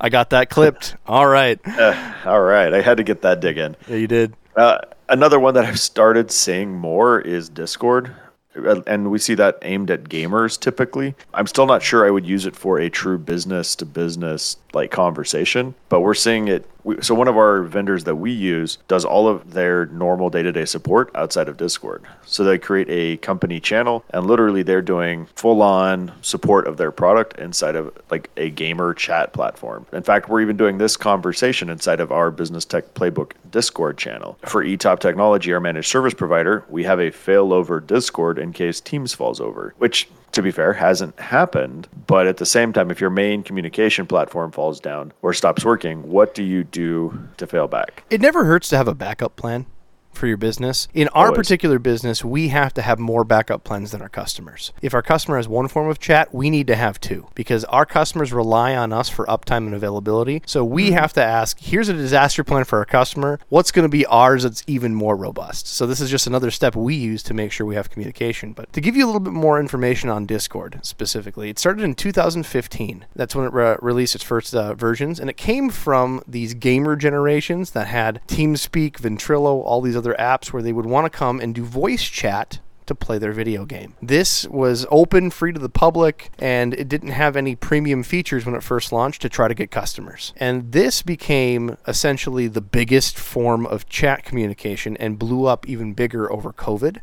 I 0.00 0.08
got 0.08 0.30
that 0.30 0.50
clipped. 0.50 0.96
All 1.06 1.26
right. 1.26 1.58
all 2.26 2.42
right, 2.42 2.72
I 2.72 2.80
had 2.80 2.96
to 2.98 3.02
get 3.02 3.22
that 3.22 3.40
dig 3.40 3.58
in. 3.58 3.76
Yeah, 3.88 3.96
you 3.96 4.06
did. 4.06 4.34
Uh, 4.56 4.78
another 5.08 5.40
one 5.40 5.54
that 5.54 5.64
I've 5.64 5.80
started 5.80 6.30
seeing 6.30 6.74
more 6.74 7.20
is 7.20 7.48
Discord. 7.48 8.14
Uh, 8.56 8.82
And 8.86 9.10
we 9.10 9.18
see 9.18 9.34
that 9.34 9.58
aimed 9.62 9.90
at 9.90 10.04
gamers 10.04 10.58
typically. 10.58 11.14
I'm 11.32 11.46
still 11.46 11.66
not 11.66 11.82
sure 11.82 12.06
I 12.06 12.10
would 12.10 12.26
use 12.26 12.46
it 12.46 12.54
for 12.54 12.78
a 12.78 12.88
true 12.88 13.18
business 13.18 13.74
to 13.76 13.86
business 13.86 14.56
like 14.74 14.90
conversation, 14.90 15.74
but 15.88 16.00
we're 16.00 16.14
seeing 16.14 16.48
it. 16.48 16.68
So 17.00 17.14
one 17.14 17.28
of 17.28 17.36
our 17.38 17.62
vendors 17.62 18.04
that 18.04 18.16
we 18.16 18.30
use 18.30 18.76
does 18.88 19.06
all 19.06 19.26
of 19.26 19.54
their 19.54 19.86
normal 19.86 20.28
day-to-day 20.28 20.66
support 20.66 21.10
outside 21.14 21.48
of 21.48 21.56
Discord. 21.56 22.04
So 22.26 22.44
they 22.44 22.58
create 22.58 22.88
a 22.90 23.16
company 23.18 23.58
channel, 23.58 24.04
and 24.10 24.26
literally 24.26 24.62
they're 24.62 24.82
doing 24.82 25.26
full-on 25.34 26.12
support 26.20 26.66
of 26.66 26.76
their 26.76 26.92
product 26.92 27.38
inside 27.38 27.74
of 27.74 27.96
like 28.10 28.28
a 28.36 28.50
gamer 28.50 28.92
chat 28.92 29.32
platform. 29.32 29.86
In 29.92 30.02
fact, 30.02 30.28
we're 30.28 30.42
even 30.42 30.58
doing 30.58 30.76
this 30.76 30.98
conversation 30.98 31.70
inside 31.70 32.00
of 32.00 32.12
our 32.12 32.30
Business 32.30 32.66
Tech 32.66 32.92
Playbook 32.92 33.32
Discord 33.50 33.96
channel 33.96 34.38
for 34.44 34.62
eTop 34.62 34.98
Technology, 34.98 35.54
our 35.54 35.60
managed 35.60 35.88
service 35.88 36.12
provider. 36.12 36.64
We 36.68 36.84
have 36.84 36.98
a 36.98 37.10
failover 37.10 37.84
Discord 37.84 38.38
in 38.38 38.52
case 38.52 38.80
Teams 38.80 39.14
falls 39.14 39.40
over, 39.40 39.72
which 39.78 40.08
to 40.34 40.42
be 40.42 40.50
fair, 40.50 40.72
hasn't 40.72 41.18
happened. 41.18 41.88
But 42.06 42.26
at 42.26 42.36
the 42.36 42.46
same 42.46 42.72
time, 42.72 42.90
if 42.90 43.00
your 43.00 43.10
main 43.10 43.42
communication 43.42 44.06
platform 44.06 44.52
falls 44.52 44.80
down 44.80 45.12
or 45.22 45.32
stops 45.32 45.64
working, 45.64 46.08
what 46.08 46.34
do 46.34 46.42
you 46.42 46.64
do 46.64 47.18
to 47.38 47.46
fail 47.46 47.68
back? 47.68 48.04
It 48.10 48.20
never 48.20 48.44
hurts 48.44 48.68
to 48.70 48.76
have 48.76 48.88
a 48.88 48.94
backup 48.94 49.36
plan 49.36 49.66
for 50.16 50.26
your 50.26 50.36
business. 50.36 50.88
In 50.94 51.08
our 51.08 51.26
Always. 51.26 51.38
particular 51.38 51.78
business, 51.78 52.24
we 52.24 52.48
have 52.48 52.74
to 52.74 52.82
have 52.82 52.98
more 52.98 53.24
backup 53.24 53.64
plans 53.64 53.90
than 53.92 54.02
our 54.02 54.08
customers. 54.08 54.72
If 54.82 54.94
our 54.94 55.02
customer 55.02 55.36
has 55.36 55.48
one 55.48 55.68
form 55.68 55.88
of 55.88 55.98
chat, 55.98 56.34
we 56.34 56.50
need 56.50 56.66
to 56.68 56.76
have 56.76 57.00
two 57.00 57.28
because 57.34 57.64
our 57.64 57.86
customers 57.86 58.32
rely 58.32 58.74
on 58.74 58.92
us 58.92 59.08
for 59.08 59.26
uptime 59.26 59.66
and 59.66 59.74
availability. 59.74 60.42
So 60.46 60.64
we 60.64 60.92
have 60.92 61.12
to 61.14 61.22
ask, 61.22 61.58
here's 61.60 61.88
a 61.88 61.94
disaster 61.94 62.44
plan 62.44 62.64
for 62.64 62.78
our 62.78 62.84
customer. 62.84 63.40
What's 63.48 63.72
going 63.72 63.84
to 63.84 63.88
be 63.88 64.06
ours 64.06 64.42
that's 64.42 64.62
even 64.66 64.94
more 64.94 65.16
robust? 65.16 65.66
So 65.66 65.86
this 65.86 66.00
is 66.00 66.10
just 66.10 66.26
another 66.26 66.50
step 66.50 66.76
we 66.76 66.94
use 66.94 67.22
to 67.24 67.34
make 67.34 67.52
sure 67.52 67.66
we 67.66 67.74
have 67.74 67.90
communication. 67.90 68.52
But 68.52 68.72
to 68.72 68.80
give 68.80 68.96
you 68.96 69.04
a 69.04 69.08
little 69.08 69.20
bit 69.20 69.32
more 69.32 69.58
information 69.60 70.10
on 70.10 70.26
Discord 70.26 70.80
specifically, 70.82 71.50
it 71.50 71.58
started 71.58 71.82
in 71.82 71.94
2015. 71.94 73.06
That's 73.14 73.34
when 73.34 73.46
it 73.46 73.52
re- 73.52 73.76
released 73.80 74.14
its 74.14 74.24
first 74.24 74.54
uh, 74.54 74.74
versions, 74.74 75.18
and 75.20 75.30
it 75.30 75.36
came 75.36 75.70
from 75.70 76.22
these 76.26 76.54
gamer 76.54 76.96
generations 76.96 77.70
that 77.70 77.86
had 77.86 78.20
TeamSpeak, 78.28 78.92
Ventrilo, 78.92 79.62
all 79.62 79.80
these 79.80 79.96
other 79.96 80.03
apps 80.12 80.52
where 80.52 80.62
they 80.62 80.74
would 80.74 80.84
want 80.84 81.10
to 81.10 81.10
come 81.10 81.40
and 81.40 81.54
do 81.54 81.64
voice 81.64 82.04
chat 82.04 82.58
to 82.86 82.94
play 82.94 83.18
their 83.18 83.32
video 83.32 83.64
game. 83.64 83.94
This 84.02 84.46
was 84.48 84.86
open, 84.90 85.30
free 85.30 85.52
to 85.52 85.58
the 85.58 85.70
public, 85.70 86.30
and 86.38 86.74
it 86.74 86.88
didn't 86.88 87.12
have 87.12 87.34
any 87.34 87.56
premium 87.56 88.02
features 88.02 88.44
when 88.44 88.54
it 88.54 88.62
first 88.62 88.92
launched 88.92 89.22
to 89.22 89.28
try 89.28 89.48
to 89.48 89.54
get 89.54 89.70
customers. 89.70 90.34
And 90.36 90.72
this 90.72 91.00
became 91.00 91.78
essentially 91.88 92.46
the 92.46 92.60
biggest 92.60 93.18
form 93.18 93.64
of 93.66 93.88
chat 93.88 94.24
communication 94.24 94.96
and 94.98 95.18
blew 95.18 95.46
up 95.46 95.66
even 95.66 95.94
bigger 95.94 96.30
over 96.30 96.52
COVID. 96.52 96.98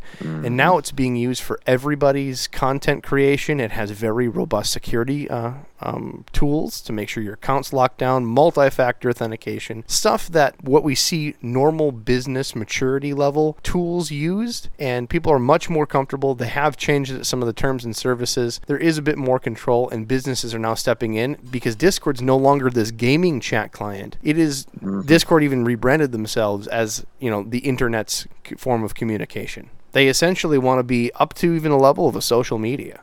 And 0.46 0.56
now 0.56 0.78
it's 0.78 0.92
being 0.92 1.16
used 1.16 1.42
for 1.42 1.60
everybody's 1.66 2.48
content 2.48 3.04
creation. 3.04 3.60
It 3.60 3.72
has 3.72 3.90
very 3.92 4.28
robust 4.28 4.72
security 4.72 5.30
uh, 5.30 5.54
um, 5.82 6.26
tools 6.32 6.82
to 6.82 6.94
make 6.94 7.10
sure 7.10 7.24
your 7.24 7.34
account's 7.34 7.74
locked 7.74 7.98
down, 7.98 8.26
multi 8.26 8.70
factor 8.70 9.10
authentication, 9.10 9.84
stuff 9.88 10.28
that 10.30 10.64
what 10.64 10.84
we 10.84 10.96
see 10.96 11.36
normal 11.42 11.92
business 11.92 12.56
maturity 12.56 13.14
level 13.14 13.58
tools 13.64 14.12
used, 14.12 14.70
and 14.80 15.10
people 15.10 15.32
are 15.32 15.40
much 15.40 15.70
more 15.70 15.86
comfortable. 15.86 16.36
They 16.36 16.48
have 16.48 16.78
changed 16.78 17.26
some 17.26 17.42
of 17.42 17.48
the 17.48 17.54
terms 17.54 17.86
and 17.86 17.96
services. 17.96 18.62
There 18.68 18.78
is 18.78 18.98
a 18.98 19.02
bit 19.02 19.18
more 19.18 19.40
control, 19.40 19.90
and 19.90 20.08
businesses 20.08 20.54
are 20.54 20.60
now 20.60 20.74
stepping 20.76 21.14
in 21.16 21.38
because 21.50 21.76
Discord's 21.76 22.22
no 22.22 22.38
longer 22.38 22.70
this 22.70 22.92
gaming 22.92 23.40
chat 23.40 23.72
client. 23.72 24.18
It 24.24 24.38
is- 24.38 24.66
Discord 25.06 25.44
even 25.44 25.64
rebranded 25.66 26.12
themselves 26.12 26.68
as 26.68 27.06
you 27.20 27.30
know 27.30 27.44
the 27.44 27.60
internet's 27.60 28.28
form 28.58 28.84
of 28.84 28.96
communication. 28.96 29.70
They 29.94 30.08
essentially 30.08 30.58
want 30.58 30.80
to 30.80 30.84
be 30.84 31.12
up 31.16 31.34
to 31.36 31.54
even 31.54 31.72
a 31.72 31.78
level 31.78 32.08
of 32.08 32.16
a 32.16 32.22
social 32.22 32.58
media. 32.58 33.02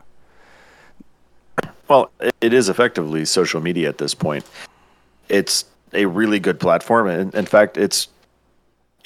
Well, 1.89 2.11
it- 2.41 2.53
is 2.53 2.69
effectively 2.69 3.25
social 3.25 3.59
media 3.61 3.89
at 3.89 3.97
this 3.97 4.13
point. 4.13 4.45
It's 5.27 5.65
a 5.93 6.05
really 6.05 6.39
good 6.39 6.59
platform. 6.59 7.07
And 7.07 7.33
in 7.35 7.45
fact, 7.45 7.77
it's 7.77 8.07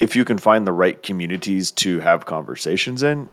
if 0.00 0.14
you 0.16 0.24
can 0.24 0.38
find 0.38 0.66
the 0.66 0.72
right 0.72 1.02
communities 1.02 1.70
to 1.70 2.00
have 2.00 2.26
conversations 2.26 3.02
in, 3.02 3.28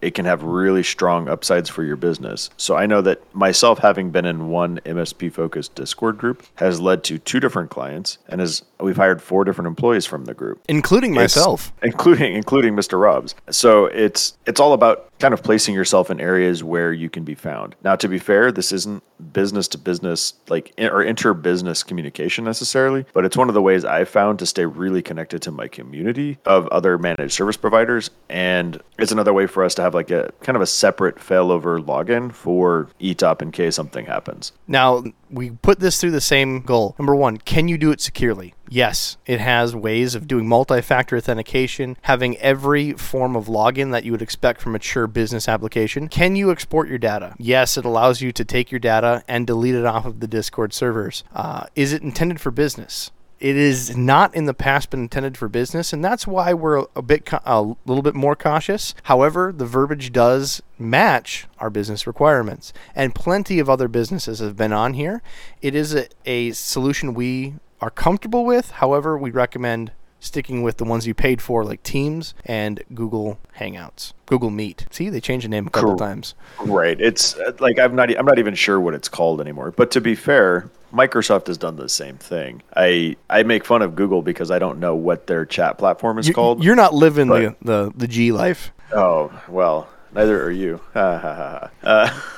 it 0.00 0.14
can 0.16 0.24
have 0.24 0.42
really 0.42 0.82
strong 0.82 1.28
upsides 1.28 1.68
for 1.70 1.84
your 1.84 1.94
business. 1.94 2.50
So 2.56 2.74
I 2.76 2.86
know 2.86 3.00
that 3.02 3.22
myself 3.34 3.78
having 3.78 4.10
been 4.10 4.24
in 4.24 4.48
one 4.48 4.80
MSP 4.84 5.32
focused 5.32 5.76
Discord 5.76 6.18
group 6.18 6.42
has 6.56 6.80
led 6.80 7.04
to 7.04 7.18
two 7.18 7.38
different 7.38 7.70
clients 7.70 8.18
and 8.28 8.40
has 8.40 8.62
we've 8.80 8.96
hired 8.96 9.22
four 9.22 9.44
different 9.44 9.68
employees 9.68 10.04
from 10.04 10.24
the 10.24 10.34
group 10.34 10.60
including 10.68 11.12
It's- 11.12 11.36
myself. 11.36 11.72
including 11.84 12.34
including 12.34 12.74
Mr. 12.74 13.00
Robs. 13.00 13.36
So 13.50 13.86
it's 13.86 14.36
it's 14.46 14.58
all 14.58 14.72
about 14.72 15.08
kind 15.22 15.32
of 15.32 15.42
placing 15.44 15.72
yourself 15.72 16.10
in 16.10 16.20
areas 16.20 16.64
where 16.64 16.92
you 16.92 17.08
can 17.08 17.22
be 17.22 17.36
found. 17.36 17.76
Now, 17.84 17.94
to 17.94 18.08
be 18.08 18.18
fair, 18.18 18.50
this 18.50 18.72
isn't 18.72 19.04
business 19.32 19.68
to 19.68 19.78
business 19.78 20.34
like 20.48 20.74
or 20.78 21.00
inter 21.00 21.32
business 21.32 21.84
communication 21.84 22.44
necessarily, 22.44 23.06
but 23.12 23.24
it's 23.24 23.36
one 23.36 23.46
of 23.48 23.54
the 23.54 23.62
ways 23.62 23.84
I've 23.84 24.08
found 24.08 24.40
to 24.40 24.46
stay 24.46 24.66
really 24.66 25.00
connected 25.00 25.40
to 25.42 25.52
my 25.52 25.68
community 25.68 26.38
of 26.44 26.66
other 26.68 26.98
managed 26.98 27.34
service 27.34 27.56
providers, 27.56 28.10
and 28.28 28.82
it's 28.98 29.12
another 29.12 29.32
way 29.32 29.46
for 29.46 29.62
us 29.62 29.76
to 29.76 29.82
have 29.82 29.94
like 29.94 30.10
a 30.10 30.32
kind 30.42 30.56
of 30.56 30.62
a 30.62 30.66
separate 30.66 31.18
failover 31.18 31.80
login 31.80 32.32
for 32.32 32.88
ETOP 33.00 33.42
in 33.42 33.52
case 33.52 33.76
something 33.76 34.06
happens. 34.06 34.50
Now, 34.66 35.04
we 35.30 35.50
put 35.50 35.78
this 35.78 36.00
through 36.00 36.10
the 36.10 36.20
same 36.20 36.62
goal. 36.62 36.96
Number 36.98 37.14
one, 37.14 37.36
can 37.36 37.68
you 37.68 37.78
do 37.78 37.92
it 37.92 38.00
securely? 38.00 38.54
Yes, 38.72 39.18
it 39.26 39.38
has 39.38 39.76
ways 39.76 40.14
of 40.14 40.26
doing 40.26 40.48
multi 40.48 40.80
factor 40.80 41.14
authentication, 41.18 41.98
having 42.00 42.38
every 42.38 42.94
form 42.94 43.36
of 43.36 43.44
login 43.44 43.92
that 43.92 44.02
you 44.02 44.12
would 44.12 44.22
expect 44.22 44.62
from 44.62 44.72
a 44.72 44.72
mature 44.72 45.06
business 45.06 45.46
application. 45.46 46.08
Can 46.08 46.36
you 46.36 46.50
export 46.50 46.88
your 46.88 46.96
data? 46.96 47.34
Yes, 47.36 47.76
it 47.76 47.84
allows 47.84 48.22
you 48.22 48.32
to 48.32 48.46
take 48.46 48.72
your 48.72 48.78
data 48.78 49.24
and 49.28 49.46
delete 49.46 49.74
it 49.74 49.84
off 49.84 50.06
of 50.06 50.20
the 50.20 50.26
Discord 50.26 50.72
servers. 50.72 51.22
Uh, 51.34 51.66
is 51.74 51.92
it 51.92 52.00
intended 52.00 52.40
for 52.40 52.50
business? 52.50 53.10
It 53.40 53.58
is 53.58 53.94
not 53.94 54.34
in 54.34 54.46
the 54.46 54.54
past 54.54 54.88
been 54.88 55.00
intended 55.00 55.36
for 55.36 55.48
business, 55.48 55.92
and 55.92 56.02
that's 56.02 56.26
why 56.26 56.54
we're 56.54 56.86
a 56.96 57.02
bit 57.02 57.28
a 57.44 57.60
little 57.84 58.02
bit 58.02 58.14
more 58.14 58.36
cautious. 58.36 58.94
However, 59.02 59.52
the 59.54 59.66
verbiage 59.66 60.12
does 60.12 60.62
match 60.78 61.46
our 61.58 61.68
business 61.68 62.06
requirements, 62.06 62.72
and 62.94 63.14
plenty 63.14 63.58
of 63.58 63.68
other 63.68 63.88
businesses 63.88 64.38
have 64.38 64.56
been 64.56 64.72
on 64.72 64.94
here. 64.94 65.20
It 65.60 65.74
is 65.74 65.94
a, 65.94 66.06
a 66.24 66.52
solution 66.52 67.12
we 67.12 67.56
are 67.82 67.90
comfortable 67.90 68.44
with. 68.46 68.70
However, 68.70 69.18
we 69.18 69.30
recommend 69.30 69.92
sticking 70.20 70.62
with 70.62 70.76
the 70.76 70.84
ones 70.84 71.04
you 71.06 71.12
paid 71.14 71.42
for, 71.42 71.64
like 71.64 71.82
Teams 71.82 72.32
and 72.46 72.80
Google 72.94 73.38
Hangouts, 73.58 74.12
Google 74.26 74.50
Meet. 74.50 74.86
See, 74.90 75.10
they 75.10 75.20
changed 75.20 75.44
the 75.44 75.48
name 75.50 75.66
a 75.66 75.70
couple 75.70 75.90
Cor- 75.90 75.98
times. 75.98 76.34
Right. 76.60 76.98
It's 77.00 77.36
uh, 77.36 77.52
like 77.58 77.78
I'm 77.78 77.94
not. 77.96 78.16
I'm 78.16 78.24
not 78.24 78.38
even 78.38 78.54
sure 78.54 78.80
what 78.80 78.94
it's 78.94 79.08
called 79.08 79.40
anymore. 79.40 79.72
But 79.72 79.90
to 79.90 80.00
be 80.00 80.14
fair, 80.14 80.70
Microsoft 80.94 81.48
has 81.48 81.58
done 81.58 81.74
the 81.76 81.88
same 81.88 82.16
thing. 82.18 82.62
I 82.76 83.16
I 83.28 83.42
make 83.42 83.64
fun 83.64 83.82
of 83.82 83.96
Google 83.96 84.22
because 84.22 84.50
I 84.52 84.60
don't 84.60 84.78
know 84.78 84.94
what 84.94 85.26
their 85.26 85.44
chat 85.44 85.76
platform 85.76 86.18
is 86.18 86.28
You- 86.28 86.34
called. 86.34 86.62
You're 86.62 86.76
not 86.76 86.94
living 86.94 87.26
the, 87.28 87.56
the, 87.62 87.92
the 87.96 88.06
G 88.06 88.30
life. 88.30 88.70
oh 88.94 89.32
well, 89.48 89.88
neither 90.14 90.42
are 90.42 90.50
you. 90.50 90.80
Uh, 90.94 91.68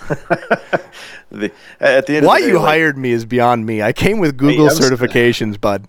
the, 1.30 1.50
at 1.80 2.06
the 2.06 2.16
end, 2.16 2.26
Why 2.26 2.40
the 2.40 2.46
day, 2.46 2.52
you 2.52 2.58
like, 2.58 2.66
hired 2.66 2.96
me 2.96 3.10
is 3.12 3.24
beyond 3.24 3.66
me. 3.66 3.82
I 3.82 3.92
came 3.92 4.18
with 4.18 4.37
Google 4.37 4.68
I'm 4.70 4.76
certifications, 4.76 5.60
bud. 5.60 5.87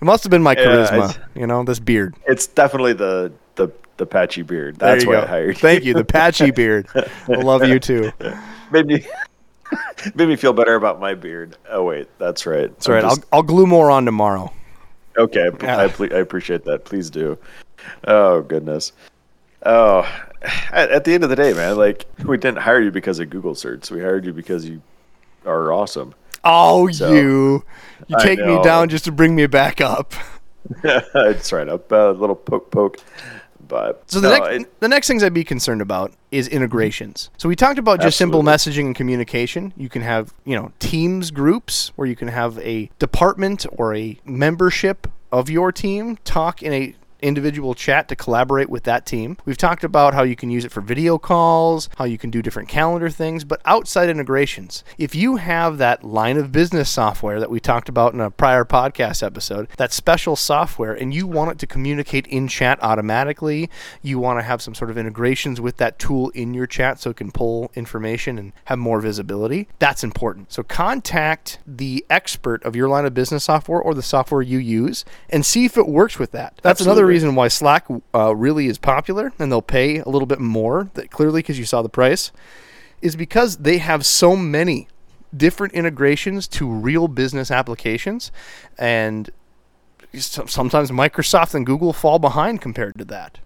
It 0.00 0.04
must 0.04 0.24
have 0.24 0.30
been 0.30 0.42
my 0.42 0.54
charisma, 0.54 1.10
it's- 1.10 1.18
you 1.34 1.46
know, 1.46 1.64
this 1.64 1.78
beard. 1.78 2.14
It's 2.26 2.46
definitely 2.46 2.92
the 2.92 3.32
the 3.56 3.68
the 3.96 4.06
patchy 4.06 4.42
beard. 4.42 4.76
That's 4.78 5.04
why 5.06 5.14
go. 5.14 5.22
I 5.22 5.26
hired. 5.26 5.48
You. 5.48 5.54
Thank 5.54 5.84
you, 5.84 5.94
the 5.94 6.04
patchy 6.04 6.50
beard. 6.50 6.86
I 6.94 7.32
love 7.32 7.64
you 7.64 7.80
too. 7.80 8.12
made 8.70 8.86
me 8.86 9.06
made 10.14 10.28
me 10.28 10.36
feel 10.36 10.52
better 10.52 10.74
about 10.74 11.00
my 11.00 11.14
beard. 11.14 11.56
Oh 11.70 11.84
wait, 11.84 12.08
that's 12.18 12.46
right. 12.46 12.68
That's 12.72 12.88
right. 12.88 13.04
I'll, 13.04 13.18
I'll 13.32 13.42
glue 13.42 13.66
more 13.66 13.90
on 13.90 14.04
tomorrow. 14.04 14.52
Okay, 15.18 15.48
Yeah. 15.62 15.78
I, 15.78 16.04
I 16.14 16.18
appreciate 16.18 16.64
that. 16.64 16.84
Please 16.84 17.10
do. 17.10 17.38
Oh 18.06 18.42
goodness. 18.42 18.92
Oh, 19.64 20.06
at, 20.72 20.90
at 20.90 21.04
the 21.04 21.14
end 21.14 21.24
of 21.24 21.30
the 21.30 21.36
day, 21.36 21.52
man, 21.52 21.76
like 21.76 22.06
we 22.24 22.36
didn't 22.36 22.58
hire 22.58 22.80
you 22.80 22.90
because 22.90 23.18
of 23.18 23.30
Google 23.30 23.54
certs. 23.54 23.90
We 23.90 24.00
hired 24.00 24.24
you 24.24 24.32
because 24.32 24.68
you 24.68 24.82
are 25.44 25.72
awesome. 25.72 26.14
Oh, 26.44 26.88
So, 26.90 27.12
you. 27.12 27.64
You 28.08 28.16
take 28.20 28.38
me 28.38 28.62
down 28.62 28.88
just 28.88 29.04
to 29.06 29.12
bring 29.12 29.34
me 29.34 29.46
back 29.46 29.80
up. 29.80 30.12
it's 30.84 31.52
right 31.52 31.68
up 31.68 31.90
a 31.92 32.14
little 32.16 32.34
poke 32.36 32.70
poke, 32.70 32.98
but 33.66 34.02
So 34.10 34.20
the, 34.20 34.28
no, 34.28 34.38
next, 34.38 34.62
it- 34.62 34.80
the 34.80 34.88
next 34.88 35.06
things 35.08 35.22
I'd 35.22 35.32
be 35.34 35.44
concerned 35.44 35.80
about 35.80 36.12
is 36.30 36.46
integrations. 36.48 37.30
So 37.38 37.48
we 37.48 37.56
talked 37.56 37.78
about 37.78 38.00
just 38.00 38.18
simple 38.18 38.42
messaging 38.42 38.86
and 38.86 38.94
communication. 38.94 39.72
You 39.76 39.88
can 39.88 40.02
have, 40.02 40.34
you 40.44 40.56
know, 40.56 40.72
teams 40.78 41.30
groups 41.30 41.92
where 41.96 42.06
you 42.06 42.16
can 42.16 42.28
have 42.28 42.58
a 42.58 42.90
department 42.98 43.64
or 43.72 43.94
a 43.94 44.18
membership 44.24 45.06
of 45.32 45.48
your 45.50 45.72
team 45.72 46.16
talk 46.24 46.62
in 46.62 46.72
a 46.72 46.94
individual 47.20 47.74
chat 47.74 48.08
to 48.08 48.16
collaborate 48.16 48.68
with 48.68 48.84
that 48.84 49.06
team. 49.06 49.36
We've 49.44 49.56
talked 49.56 49.84
about 49.84 50.14
how 50.14 50.22
you 50.22 50.36
can 50.36 50.50
use 50.50 50.64
it 50.64 50.72
for 50.72 50.80
video 50.80 51.18
calls, 51.18 51.88
how 51.96 52.04
you 52.04 52.18
can 52.18 52.30
do 52.30 52.42
different 52.42 52.68
calendar 52.68 53.10
things, 53.10 53.44
but 53.44 53.60
outside 53.64 54.08
integrations. 54.08 54.84
If 54.98 55.14
you 55.14 55.36
have 55.36 55.78
that 55.78 56.04
line 56.04 56.36
of 56.36 56.52
business 56.52 56.90
software 56.90 57.40
that 57.40 57.50
we 57.50 57.60
talked 57.60 57.88
about 57.88 58.14
in 58.14 58.20
a 58.20 58.30
prior 58.30 58.64
podcast 58.64 59.22
episode, 59.22 59.68
that 59.76 59.92
special 59.92 60.36
software, 60.36 60.94
and 60.94 61.14
you 61.14 61.26
want 61.26 61.52
it 61.52 61.58
to 61.60 61.66
communicate 61.66 62.26
in 62.26 62.48
chat 62.48 62.78
automatically, 62.82 63.70
you 64.02 64.18
want 64.18 64.38
to 64.38 64.42
have 64.42 64.62
some 64.62 64.74
sort 64.74 64.90
of 64.90 64.98
integrations 64.98 65.60
with 65.60 65.76
that 65.78 65.98
tool 65.98 66.30
in 66.30 66.54
your 66.54 66.66
chat 66.66 67.00
so 67.00 67.10
it 67.10 67.16
can 67.16 67.30
pull 67.30 67.70
information 67.74 68.38
and 68.38 68.52
have 68.66 68.78
more 68.78 69.00
visibility, 69.00 69.68
that's 69.78 70.04
important. 70.04 70.52
So 70.52 70.62
contact 70.62 71.58
the 71.66 72.04
expert 72.10 72.64
of 72.64 72.76
your 72.76 72.88
line 72.88 73.04
of 73.04 73.14
business 73.14 73.44
software 73.44 73.80
or 73.80 73.94
the 73.94 74.02
software 74.02 74.42
you 74.42 74.58
use 74.58 75.04
and 75.28 75.44
see 75.44 75.64
if 75.64 75.76
it 75.76 75.88
works 75.88 76.18
with 76.18 76.32
that. 76.32 76.58
That's 76.62 76.80
Absolutely. 76.80 77.00
another 77.00 77.05
reason 77.06 77.34
why 77.34 77.48
Slack 77.48 77.86
uh, 78.14 78.34
really 78.34 78.66
is 78.66 78.78
popular 78.78 79.32
and 79.38 79.50
they'll 79.50 79.62
pay 79.62 79.98
a 79.98 80.08
little 80.08 80.26
bit 80.26 80.40
more, 80.40 80.90
that 80.94 81.10
clearly 81.10 81.40
because 81.40 81.58
you 81.58 81.64
saw 81.64 81.82
the 81.82 81.88
price, 81.88 82.32
is 83.00 83.16
because 83.16 83.58
they 83.58 83.78
have 83.78 84.04
so 84.04 84.36
many 84.36 84.88
different 85.36 85.74
integrations 85.74 86.46
to 86.48 86.68
real 86.68 87.08
business 87.08 87.50
applications 87.50 88.30
and 88.78 89.30
sometimes 90.14 90.90
Microsoft 90.90 91.54
and 91.54 91.66
Google 91.66 91.92
fall 91.92 92.18
behind 92.18 92.60
compared 92.60 92.96
to 92.98 93.04
that. 93.06 93.38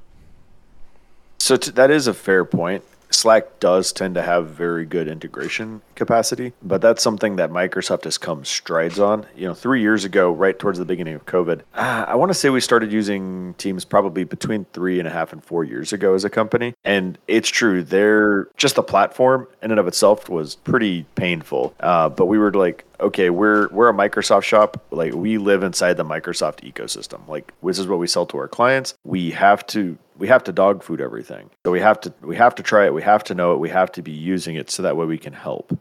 So 1.38 1.56
t- 1.56 1.70
that 1.72 1.90
is 1.90 2.06
a 2.06 2.14
fair 2.14 2.44
point. 2.44 2.84
Slack 3.10 3.60
does 3.60 3.92
tend 3.92 4.14
to 4.14 4.22
have 4.22 4.48
very 4.48 4.86
good 4.86 5.08
integration 5.08 5.82
capacity, 5.94 6.52
but 6.62 6.80
that's 6.80 7.02
something 7.02 7.36
that 7.36 7.50
Microsoft 7.50 8.04
has 8.04 8.18
come 8.18 8.44
strides 8.44 8.98
on. 8.98 9.26
You 9.36 9.48
know, 9.48 9.54
three 9.54 9.80
years 9.80 10.04
ago, 10.04 10.30
right 10.30 10.58
towards 10.58 10.78
the 10.78 10.84
beginning 10.84 11.14
of 11.14 11.26
COVID, 11.26 11.62
uh, 11.74 12.04
I 12.08 12.14
want 12.14 12.30
to 12.30 12.34
say 12.34 12.50
we 12.50 12.60
started 12.60 12.92
using 12.92 13.54
Teams 13.54 13.84
probably 13.84 14.24
between 14.24 14.64
three 14.72 14.98
and 14.98 15.08
a 15.08 15.10
half 15.10 15.32
and 15.32 15.42
four 15.42 15.64
years 15.64 15.92
ago 15.92 16.14
as 16.14 16.24
a 16.24 16.30
company. 16.30 16.74
And 16.84 17.18
it's 17.28 17.48
true, 17.48 17.82
they're 17.82 18.48
just 18.56 18.76
the 18.76 18.82
platform 18.82 19.46
in 19.62 19.70
and 19.70 19.80
of 19.80 19.88
itself 19.88 20.28
was 20.28 20.56
pretty 20.56 21.04
painful. 21.14 21.74
Uh, 21.80 22.08
but 22.08 22.26
we 22.26 22.38
were 22.38 22.52
like, 22.52 22.84
okay, 23.00 23.30
we're 23.30 23.68
we're 23.68 23.88
a 23.88 23.94
Microsoft 23.94 24.44
shop. 24.44 24.82
Like 24.90 25.14
we 25.14 25.38
live 25.38 25.62
inside 25.62 25.94
the 25.94 26.04
Microsoft 26.04 26.60
ecosystem. 26.70 27.26
Like 27.26 27.52
this 27.62 27.78
is 27.78 27.86
what 27.86 27.98
we 27.98 28.06
sell 28.06 28.26
to 28.26 28.38
our 28.38 28.48
clients. 28.48 28.94
We 29.04 29.30
have 29.30 29.66
to 29.68 29.98
we 30.18 30.28
have 30.28 30.44
to 30.44 30.52
dog 30.52 30.82
food 30.82 31.00
everything. 31.00 31.50
So 31.64 31.72
we 31.72 31.80
have 31.80 32.00
to 32.02 32.12
we 32.22 32.36
have 32.36 32.54
to 32.56 32.62
try 32.62 32.86
it. 32.86 32.94
We 32.94 33.02
have 33.02 33.24
to 33.24 33.34
know 33.34 33.52
it. 33.54 33.58
We 33.58 33.70
have 33.70 33.90
to 33.92 34.02
be 34.02 34.12
using 34.12 34.56
it 34.56 34.70
so 34.70 34.82
that 34.82 34.96
way 34.96 35.06
we 35.06 35.18
can 35.18 35.32
help. 35.32 35.76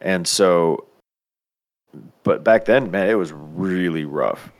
And 0.00 0.26
so, 0.26 0.86
but 2.22 2.44
back 2.44 2.64
then, 2.66 2.90
man, 2.90 3.08
it 3.08 3.14
was 3.14 3.32
really 3.32 4.04
rough. 4.04 4.52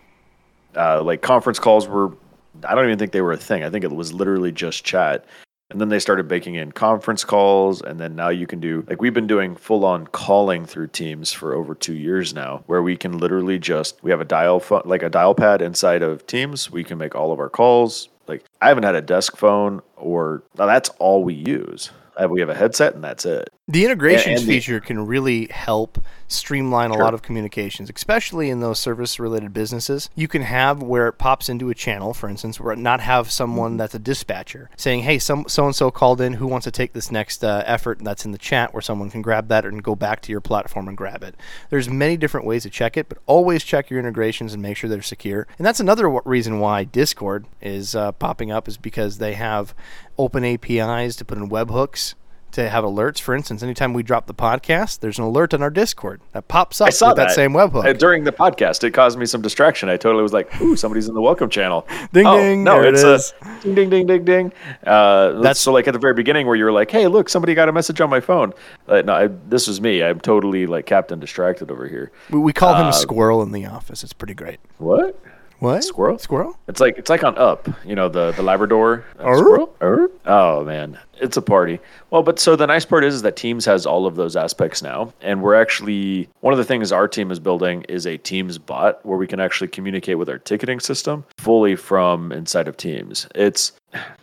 Uh, 0.76 1.02
like 1.02 1.22
conference 1.22 1.58
calls 1.58 1.88
were. 1.88 2.16
I 2.64 2.74
don't 2.74 2.86
even 2.86 2.98
think 2.98 3.12
they 3.12 3.20
were 3.20 3.32
a 3.32 3.36
thing. 3.36 3.62
I 3.62 3.70
think 3.70 3.84
it 3.84 3.92
was 3.92 4.12
literally 4.12 4.50
just 4.50 4.84
chat. 4.84 5.24
And 5.70 5.80
then 5.80 5.90
they 5.90 5.98
started 5.98 6.28
baking 6.28 6.54
in 6.54 6.72
conference 6.72 7.24
calls. 7.24 7.82
And 7.82 8.00
then 8.00 8.16
now 8.16 8.30
you 8.30 8.46
can 8.46 8.58
do, 8.58 8.84
like, 8.88 9.02
we've 9.02 9.12
been 9.12 9.26
doing 9.26 9.54
full 9.54 9.84
on 9.84 10.06
calling 10.06 10.64
through 10.64 10.88
Teams 10.88 11.32
for 11.32 11.54
over 11.54 11.74
two 11.74 11.94
years 11.94 12.32
now, 12.32 12.62
where 12.66 12.82
we 12.82 12.96
can 12.96 13.18
literally 13.18 13.58
just, 13.58 14.02
we 14.02 14.10
have 14.10 14.20
a 14.20 14.24
dial 14.24 14.60
phone, 14.60 14.82
like 14.86 15.02
a 15.02 15.10
dial 15.10 15.34
pad 15.34 15.60
inside 15.60 16.02
of 16.02 16.26
Teams. 16.26 16.70
We 16.70 16.84
can 16.84 16.96
make 16.96 17.14
all 17.14 17.32
of 17.32 17.38
our 17.38 17.50
calls. 17.50 18.08
Like, 18.26 18.44
I 18.60 18.68
haven't 18.68 18.84
had 18.84 18.94
a 18.94 19.02
desk 19.02 19.36
phone 19.36 19.82
or, 19.96 20.42
that's 20.54 20.88
all 20.98 21.22
we 21.22 21.34
use. 21.34 21.90
We 22.28 22.40
have 22.40 22.48
a 22.48 22.54
headset 22.54 22.94
and 22.94 23.04
that's 23.04 23.24
it. 23.26 23.48
The 23.70 23.84
integrations 23.84 24.40
and 24.40 24.48
the- 24.48 24.54
feature 24.54 24.80
can 24.80 25.06
really 25.06 25.48
help 25.50 26.02
streamline 26.26 26.90
a 26.90 26.96
lot 26.96 27.12
of 27.14 27.20
communications, 27.22 27.90
especially 27.94 28.48
in 28.48 28.60
those 28.60 28.78
service 28.78 29.18
related 29.20 29.52
businesses. 29.52 30.08
You 30.14 30.26
can 30.28 30.42
have 30.42 30.82
where 30.82 31.06
it 31.08 31.12
pops 31.18 31.48
into 31.50 31.68
a 31.68 31.74
channel, 31.74 32.14
for 32.14 32.28
instance, 32.30 32.58
where 32.58 32.74
not 32.76 33.00
have 33.00 33.30
someone 33.30 33.72
Mm-hmm. 33.72 33.76
that's 33.78 33.94
a 33.94 33.98
dispatcher 33.98 34.70
saying, 34.76 35.00
"Hey, 35.02 35.18
some 35.18 35.44
so 35.48 35.66
and 35.66 35.74
so 35.76 35.90
called 35.90 36.20
in. 36.20 36.34
Who 36.34 36.46
wants 36.46 36.64
to 36.64 36.70
take 36.70 36.92
this 36.94 37.10
next 37.10 37.44
uh, 37.44 37.62
effort?" 37.66 37.98
And 37.98 38.06
that's 38.06 38.24
in 38.24 38.32
the 38.32 38.38
chat 38.38 38.72
where 38.72 38.80
someone 38.82 39.10
can 39.10 39.20
grab 39.20 39.48
that 39.48 39.64
and 39.66 39.82
go 39.82 39.94
back 39.94 40.22
to 40.22 40.32
your 40.32 40.40
platform 40.40 40.88
and 40.88 40.96
grab 40.96 41.22
it. 41.22 41.34
There's 41.70 41.88
many 41.90 42.16
different 42.16 42.46
ways 42.46 42.62
to 42.62 42.70
check 42.70 42.96
it, 42.96 43.08
but 43.10 43.18
always 43.26 43.64
check 43.64 43.90
your 43.90 43.98
integrations 44.00 44.54
and 44.54 44.62
make 44.62 44.76
sure 44.78 44.88
they're 44.88 45.02
secure. 45.02 45.46
And 45.58 45.66
that's 45.66 45.80
another 45.80 46.04
w- 46.04 46.22
reason 46.24 46.58
why 46.60 46.84
Discord 46.84 47.44
is 47.60 47.94
uh, 47.94 48.12
popping 48.12 48.50
up 48.50 48.66
is 48.66 48.76
because 48.78 49.18
they 49.18 49.34
have 49.34 49.74
open 50.16 50.44
APIs 50.44 51.16
to 51.16 51.24
put 51.26 51.36
in 51.38 51.48
webhooks 51.50 52.14
to 52.52 52.68
have 52.68 52.84
alerts. 52.84 53.20
For 53.20 53.34
instance, 53.34 53.62
anytime 53.62 53.92
we 53.92 54.02
drop 54.02 54.26
the 54.26 54.34
podcast, 54.34 55.00
there's 55.00 55.18
an 55.18 55.24
alert 55.24 55.54
on 55.54 55.62
our 55.62 55.70
Discord 55.70 56.20
that 56.32 56.48
pops 56.48 56.80
up 56.80 56.88
I 56.88 56.90
saw 56.90 57.08
with 57.08 57.16
that, 57.16 57.28
that, 57.28 57.34
same 57.34 57.52
webhook. 57.52 57.86
Uh, 57.86 57.92
during 57.92 58.24
the 58.24 58.32
podcast. 58.32 58.84
It 58.84 58.92
caused 58.92 59.18
me 59.18 59.26
some 59.26 59.42
distraction. 59.42 59.88
I 59.88 59.96
totally 59.96 60.22
was 60.22 60.32
like, 60.32 60.60
"Ooh, 60.60 60.76
somebody's 60.76 61.08
in 61.08 61.14
the 61.14 61.20
welcome 61.20 61.50
channel." 61.50 61.86
Ding, 62.12 62.26
oh, 62.26 62.36
ding, 62.38 62.64
No, 62.64 62.80
there 62.80 62.88
it 62.88 62.94
it's 62.94 63.32
a 63.42 63.60
ding, 63.62 63.74
ding, 63.74 63.90
ding, 63.90 64.06
ding, 64.06 64.24
ding. 64.24 64.52
Uh, 64.86 65.32
That's- 65.32 65.58
so 65.58 65.72
like 65.72 65.86
at 65.88 65.92
the 65.92 65.98
very 65.98 66.14
beginning 66.14 66.46
where 66.46 66.56
you 66.56 66.64
were 66.64 66.72
like, 66.72 66.90
"Hey, 66.90 67.06
look, 67.06 67.28
somebody 67.28 67.54
got 67.54 67.68
a 67.68 67.72
message 67.72 68.00
on 68.00 68.10
my 68.10 68.20
phone." 68.20 68.52
Uh, 68.86 69.02
no, 69.02 69.14
I, 69.14 69.26
this 69.26 69.68
was 69.68 69.80
me. 69.80 70.02
I'm 70.02 70.20
totally 70.20 70.66
like 70.66 70.86
Captain 70.86 71.18
Distracted 71.20 71.70
over 71.70 71.86
here. 71.86 72.12
we, 72.30 72.38
we 72.38 72.52
call 72.52 72.74
uh, 72.74 72.86
him 72.86 72.92
Squirrel 72.92 73.42
in 73.42 73.52
the 73.52 73.66
office. 73.66 74.02
It's 74.02 74.12
pretty 74.12 74.34
great. 74.34 74.58
What? 74.78 75.20
What? 75.60 75.82
Squirrel? 75.82 76.18
Squirrel? 76.18 76.56
It's 76.68 76.80
like 76.80 76.98
it's 76.98 77.10
like 77.10 77.24
on 77.24 77.36
Up, 77.36 77.68
you 77.84 77.94
know, 77.94 78.08
the 78.08 78.32
the 78.32 78.42
Labrador 78.42 79.04
uh, 79.18 79.24
Arr. 79.24 79.38
squirrel. 79.38 79.74
Arr. 79.80 80.10
Oh 80.24 80.64
man, 80.64 80.98
it's 81.20 81.36
a 81.36 81.42
party. 81.42 81.80
Well, 82.10 82.22
but 82.22 82.38
so 82.38 82.54
the 82.54 82.66
nice 82.66 82.84
part 82.84 83.04
is, 83.04 83.16
is 83.16 83.22
that 83.22 83.36
Teams 83.36 83.64
has 83.64 83.84
all 83.84 84.06
of 84.06 84.14
those 84.14 84.36
aspects 84.36 84.82
now, 84.82 85.12
and 85.20 85.42
we're 85.42 85.54
actually 85.54 86.28
one 86.40 86.52
of 86.52 86.58
the 86.58 86.64
things 86.64 86.92
our 86.92 87.08
team 87.08 87.30
is 87.32 87.40
building 87.40 87.82
is 87.88 88.06
a 88.06 88.18
Teams 88.18 88.56
bot 88.58 89.04
where 89.04 89.18
we 89.18 89.26
can 89.26 89.40
actually 89.40 89.68
communicate 89.68 90.18
with 90.18 90.28
our 90.28 90.38
ticketing 90.38 90.78
system 90.78 91.24
fully 91.38 91.74
from 91.74 92.30
inside 92.30 92.68
of 92.68 92.76
Teams. 92.76 93.26
It's 93.34 93.72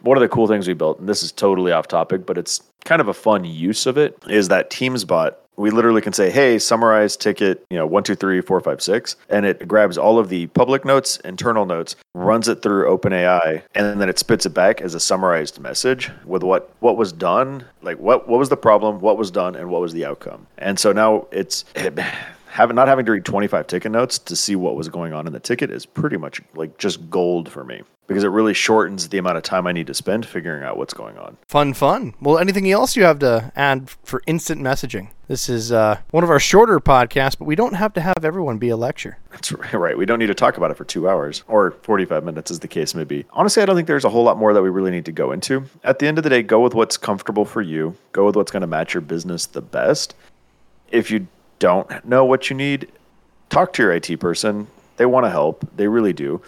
one 0.02 0.16
of 0.16 0.22
the 0.22 0.30
cool 0.30 0.48
things 0.48 0.68
we 0.68 0.74
built, 0.74 1.00
and 1.00 1.10
this 1.10 1.22
is 1.22 1.32
totally 1.34 1.72
off 1.74 1.88
topic, 1.88 2.26
but 2.26 2.38
it's 2.38 2.62
kind 2.86 3.02
of 3.02 3.08
a 3.10 3.14
fun 3.14 3.44
use 3.44 3.86
of 3.86 3.98
it. 3.98 4.18
Is 4.30 4.48
that 4.48 4.70
Teams 4.70 5.04
bot 5.04 5.40
we 5.58 5.72
literally 5.72 6.02
can 6.02 6.14
say, 6.14 6.30
hey, 6.30 6.60
summarize 6.60 7.16
ticket, 7.18 7.66
you 7.70 7.78
know, 7.78 7.86
one, 7.86 8.04
two, 8.04 8.16
three, 8.16 8.42
four, 8.42 8.60
five, 8.62 8.82
six. 8.82 9.16
And 9.30 9.46
it 9.46 9.68
grabs 9.68 9.98
all 9.98 10.20
of 10.20 10.30
the 10.30 10.48
public 10.48 10.86
notes, 10.86 11.18
internal 11.18 11.66
notes, 11.66 11.96
runs 12.14 12.48
it 12.48 12.62
through 12.62 12.86
OpenAI, 12.86 13.62
and 13.74 14.00
then 14.00 14.10
it 14.10 14.20
spits 14.20 14.46
it 14.46 14.54
back 14.54 14.82
as 14.82 14.94
a 14.94 15.00
summarized 15.00 15.60
message 15.60 16.12
with 16.26 16.44
what 16.44 16.72
what 16.80 16.98
was 16.98 17.12
done, 17.12 17.66
like 17.82 17.98
what 18.00 18.28
what 18.28 18.40
was 18.40 18.50
the 18.50 18.58
problem, 18.58 19.00
what 19.00 19.18
was 19.18 19.32
done, 19.32 19.56
and 19.56 19.70
what 19.70 19.82
was 19.82 19.94
the 19.94 20.06
outcome. 20.06 20.48
And 20.58 20.80
so 20.80 20.92
now 20.92 21.28
it's 21.32 21.66
having 22.56 22.76
not 22.76 22.88
having 22.88 23.06
to 23.06 23.12
read 23.12 23.26
25 23.26 23.68
ticket 23.68 23.92
notes 23.92 24.18
to 24.18 24.34
see 24.34 24.56
what 24.56 24.78
was 24.78 24.88
going 24.88 25.12
on 25.12 25.28
in 25.28 25.34
the 25.34 25.40
ticket 25.42 25.70
is 25.70 25.86
pretty 25.86 26.16
much 26.16 26.42
like 26.54 26.78
just 26.78 27.10
gold 27.10 27.52
for 27.52 27.66
me 27.66 27.82
because 28.08 28.24
it 28.24 28.30
really 28.30 28.54
shortens 28.54 29.10
the 29.10 29.18
amount 29.18 29.36
of 29.36 29.44
time 29.44 29.68
I 29.68 29.74
need 29.74 29.88
to 29.88 29.94
spend 29.94 30.26
figuring 30.26 30.64
out 30.64 30.78
what's 30.78 30.94
going 30.94 31.18
on. 31.18 31.36
Fun, 31.48 31.74
fun. 31.74 32.14
Well, 32.22 32.38
anything 32.38 32.72
else 32.72 32.96
you 32.96 33.04
have 33.04 33.20
to 33.20 33.52
add 33.58 33.90
for 34.04 34.22
instant 34.26 34.62
messaging? 34.62 35.10
This 35.28 35.50
is 35.50 35.74
uh, 35.74 36.00
one 36.12 36.24
of 36.24 36.30
our 36.30 36.40
shorter 36.40 36.80
podcasts, 36.80 37.38
but 37.38 37.46
we 37.46 37.56
don't 37.56 37.74
have 37.74 37.92
to 37.94 38.02
have 38.02 38.24
everyone 38.24 38.58
be 38.58 38.70
a 38.70 38.78
lecture. 38.78 39.18
That's 39.32 39.52
right. 39.74 39.98
We 39.98 40.06
don't 40.06 40.20
need 40.20 40.28
to 40.28 40.36
talk 40.36 40.56
about 40.56 40.72
it 40.72 40.78
for 40.78 40.86
two 40.86 41.10
hours 41.10 41.44
or 41.48 41.72
45 41.82 42.24
minutes, 42.24 42.52
as 42.52 42.60
the 42.60 42.70
case 42.70 42.96
may 42.96 43.04
be. 43.04 43.26
Honestly, 43.32 43.64
I 43.64 43.66
don't 43.66 43.76
think 43.76 43.88
there's 43.88 44.06
a 44.06 44.10
whole 44.10 44.24
lot 44.24 44.38
more 44.38 44.54
that 44.54 44.62
we 44.62 44.70
really 44.70 44.92
need 44.92 45.06
to 45.06 45.12
go 45.12 45.34
into. 45.34 45.66
At 45.84 46.00
the 46.00 46.08
end 46.08 46.20
of 46.20 46.24
the 46.24 46.30
day, 46.30 46.42
go 46.42 46.62
with 46.62 46.74
what's 46.74 46.96
comfortable 46.96 47.44
for 47.44 47.62
you, 47.62 47.98
go 48.14 48.26
with 48.26 48.38
what's 48.38 48.52
going 48.52 48.62
to 48.62 48.68
match 48.68 48.94
your 48.94 49.02
business 49.02 49.46
the 49.46 49.62
best. 49.62 50.16
If 50.92 51.10
you 51.12 51.28
don't 51.60 52.06
know 52.06 52.26
what 52.26 52.50
you 52.50 52.56
need, 52.56 52.92
talk 53.50 53.74
to 53.74 53.84
your 53.84 53.94
IT 53.94 54.20
person. 54.20 54.68
They 54.98 55.06
want 55.06 55.26
to 55.26 55.30
help, 55.30 55.68
they 55.76 55.88
really 55.88 56.14
do. 56.14 56.42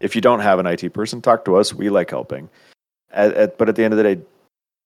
If 0.00 0.14
you 0.14 0.20
don't 0.20 0.40
have 0.40 0.58
an 0.58 0.66
IT 0.66 0.92
person, 0.92 1.22
talk 1.22 1.44
to 1.46 1.56
us. 1.56 1.72
We 1.72 1.88
like 1.88 2.10
helping. 2.10 2.50
At, 3.10 3.32
at, 3.34 3.58
but 3.58 3.68
at 3.68 3.76
the 3.76 3.84
end 3.84 3.94
of 3.94 3.98
the 3.98 4.02
day, 4.02 4.20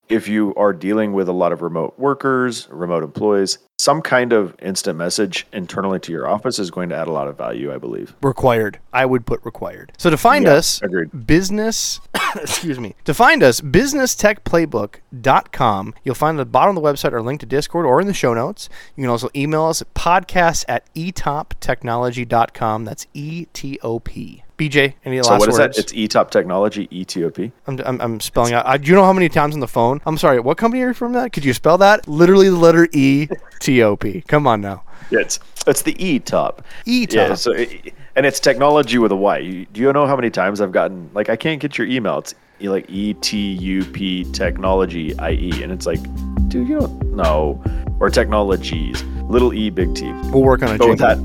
if 0.09 0.29
you 0.29 0.55
are 0.55 0.73
dealing 0.73 1.13
with 1.13 1.29
a 1.29 1.33
lot 1.33 1.53
of 1.53 1.63
remote 1.63 1.99
workers, 1.99 2.69
remote 2.71 3.03
employees, 3.03 3.59
some 3.81 4.03
kind 4.03 4.33
of 4.33 4.57
instant 4.61 4.99
message 4.99 5.47
internally 5.53 6.01
to 6.01 6.11
your 6.11 6.27
office 6.29 6.59
is 6.59 6.69
going 6.71 6.89
to 6.89 6.97
add 6.97 7.07
a 7.07 7.13
lot 7.13 7.29
of 7.29 7.39
value, 7.39 7.73
I 7.73 7.79
believe. 7.79 8.13
Required. 8.23 8.81
I 8.93 9.07
would 9.07 9.25
put 9.25 9.41
required. 9.45 9.93
So 9.99 10.11
to 10.11 10.17
find 10.17 10.47
Yeah, 10.47 10.55
us, 10.55 10.83
agreed. 10.83 11.27
business, 11.27 12.01
excuse 12.37 12.81
me, 12.81 12.97
to 13.05 13.15
find 13.15 13.41
us, 13.43 13.61
businesstechplaybook.com. 13.61 15.95
You'll 16.03 16.15
find 16.17 16.41
at 16.41 16.43
the 16.43 16.47
bottom 16.51 16.77
of 16.77 16.83
the 16.83 16.89
website 16.93 17.13
our 17.13 17.23
link 17.23 17.39
to 17.41 17.47
Discord 17.47 17.87
or 17.87 18.01
in 18.01 18.09
the 18.09 18.15
show 18.15 18.35
notes. 18.35 18.69
You 18.97 19.05
can 19.05 19.11
also 19.11 19.31
email 19.37 19.67
us 19.67 19.81
at 19.81 19.95
podcast 19.95 20.65
at 20.69 20.93
etoptechnology.com. 20.95 22.85
That's 22.85 23.07
E 23.15 23.47
T 23.53 23.79
O 23.83 24.01
P. 24.01 24.43
BJ, 24.59 24.95
any 25.05 25.23
So 25.23 25.31
last 25.31 25.39
what 25.39 25.49
is 25.51 25.57
words? 25.59 25.77
that? 25.77 25.85
It's 25.85 25.93
eTop 25.93 26.33
Technology, 26.33 26.89
E 26.91 27.05
ETOP. 27.05 27.53
I'm, 27.69 27.79
I'm, 27.87 28.01
I'm 28.01 28.19
spelling 28.19 28.55
out. 28.55 28.67
I, 28.67 28.77
do 28.77 28.89
you 28.91 28.97
know 28.97 29.05
how 29.05 29.13
many 29.13 29.29
times 29.29 29.55
on 29.55 29.61
the 29.61 29.69
phone? 29.69 30.01
I'm 30.05 30.19
sorry. 30.19 30.41
What 30.41 30.59
company 30.59 30.83
are 30.83 30.89
you 30.89 30.95
from? 30.95 31.13
That? 31.13 31.33
Could 31.33 31.45
you 31.45 31.55
spell 31.55 31.79
that? 31.79 32.09
Literally 32.09 32.49
the 32.51 32.57
letter 32.57 32.89
E 32.93 33.29
T 33.69 33.83
O 33.83 33.97
P. 33.99 34.23
Come 34.23 34.47
on 34.47 34.63
now. 34.63 34.83
Yeah, 35.11 35.21
it's 35.21 35.39
it's 35.67 35.83
the 35.83 35.95
E 36.03 36.21
top. 36.21 36.65
Yeah, 36.87 37.35
so 37.35 37.53
it, 37.53 37.93
and 38.17 38.25
it's 38.25 38.41
technology 38.41 38.97
with 38.97 39.13
a 39.13 39.17
Y. 39.17 39.39
You, 39.39 39.67
do 39.67 39.83
you 39.83 39.93
know 39.93 40.07
how 40.07 40.17
many 40.17 40.31
times 40.31 40.63
I've 40.63 40.73
gotten 40.73 41.11
like 41.13 41.29
I 41.29 41.37
can't 41.37 41.61
get 41.61 41.77
your 41.77 41.87
email? 41.87 42.17
It's 42.17 42.35
e- 42.63 42.71
like 42.71 42.89
E 42.89 43.13
T 43.13 43.37
U 43.37 43.85
P 43.85 44.25
Technology 44.33 45.19
I 45.19 45.33
E, 45.33 45.63
and 45.63 45.71
it's 45.71 45.85
like, 45.85 46.01
dude, 46.49 46.67
you 46.67 46.81
don't 46.81 47.15
know. 47.15 47.63
Or 48.01 48.09
technologies, 48.09 49.03
little 49.29 49.53
E, 49.53 49.69
big 49.69 49.95
T. 49.95 50.11
We'll 50.31 50.45
work 50.45 50.63
on 50.63 50.79
But 50.79 50.89
with 50.89 51.01
that, 51.01 51.19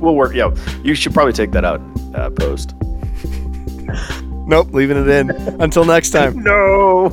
we'll 0.00 0.14
work. 0.14 0.34
Yeah, 0.34 0.54
you 0.84 0.94
should 0.94 1.12
probably 1.14 1.32
take 1.32 1.50
that 1.50 1.64
out 1.64 1.80
uh, 2.14 2.30
post. 2.30 2.74
Nope, 4.46 4.72
leaving 4.72 4.96
it 4.96 5.08
in. 5.08 5.30
Until 5.60 5.84
next 5.84 6.08
time. 6.08 6.42
No. 6.42 7.10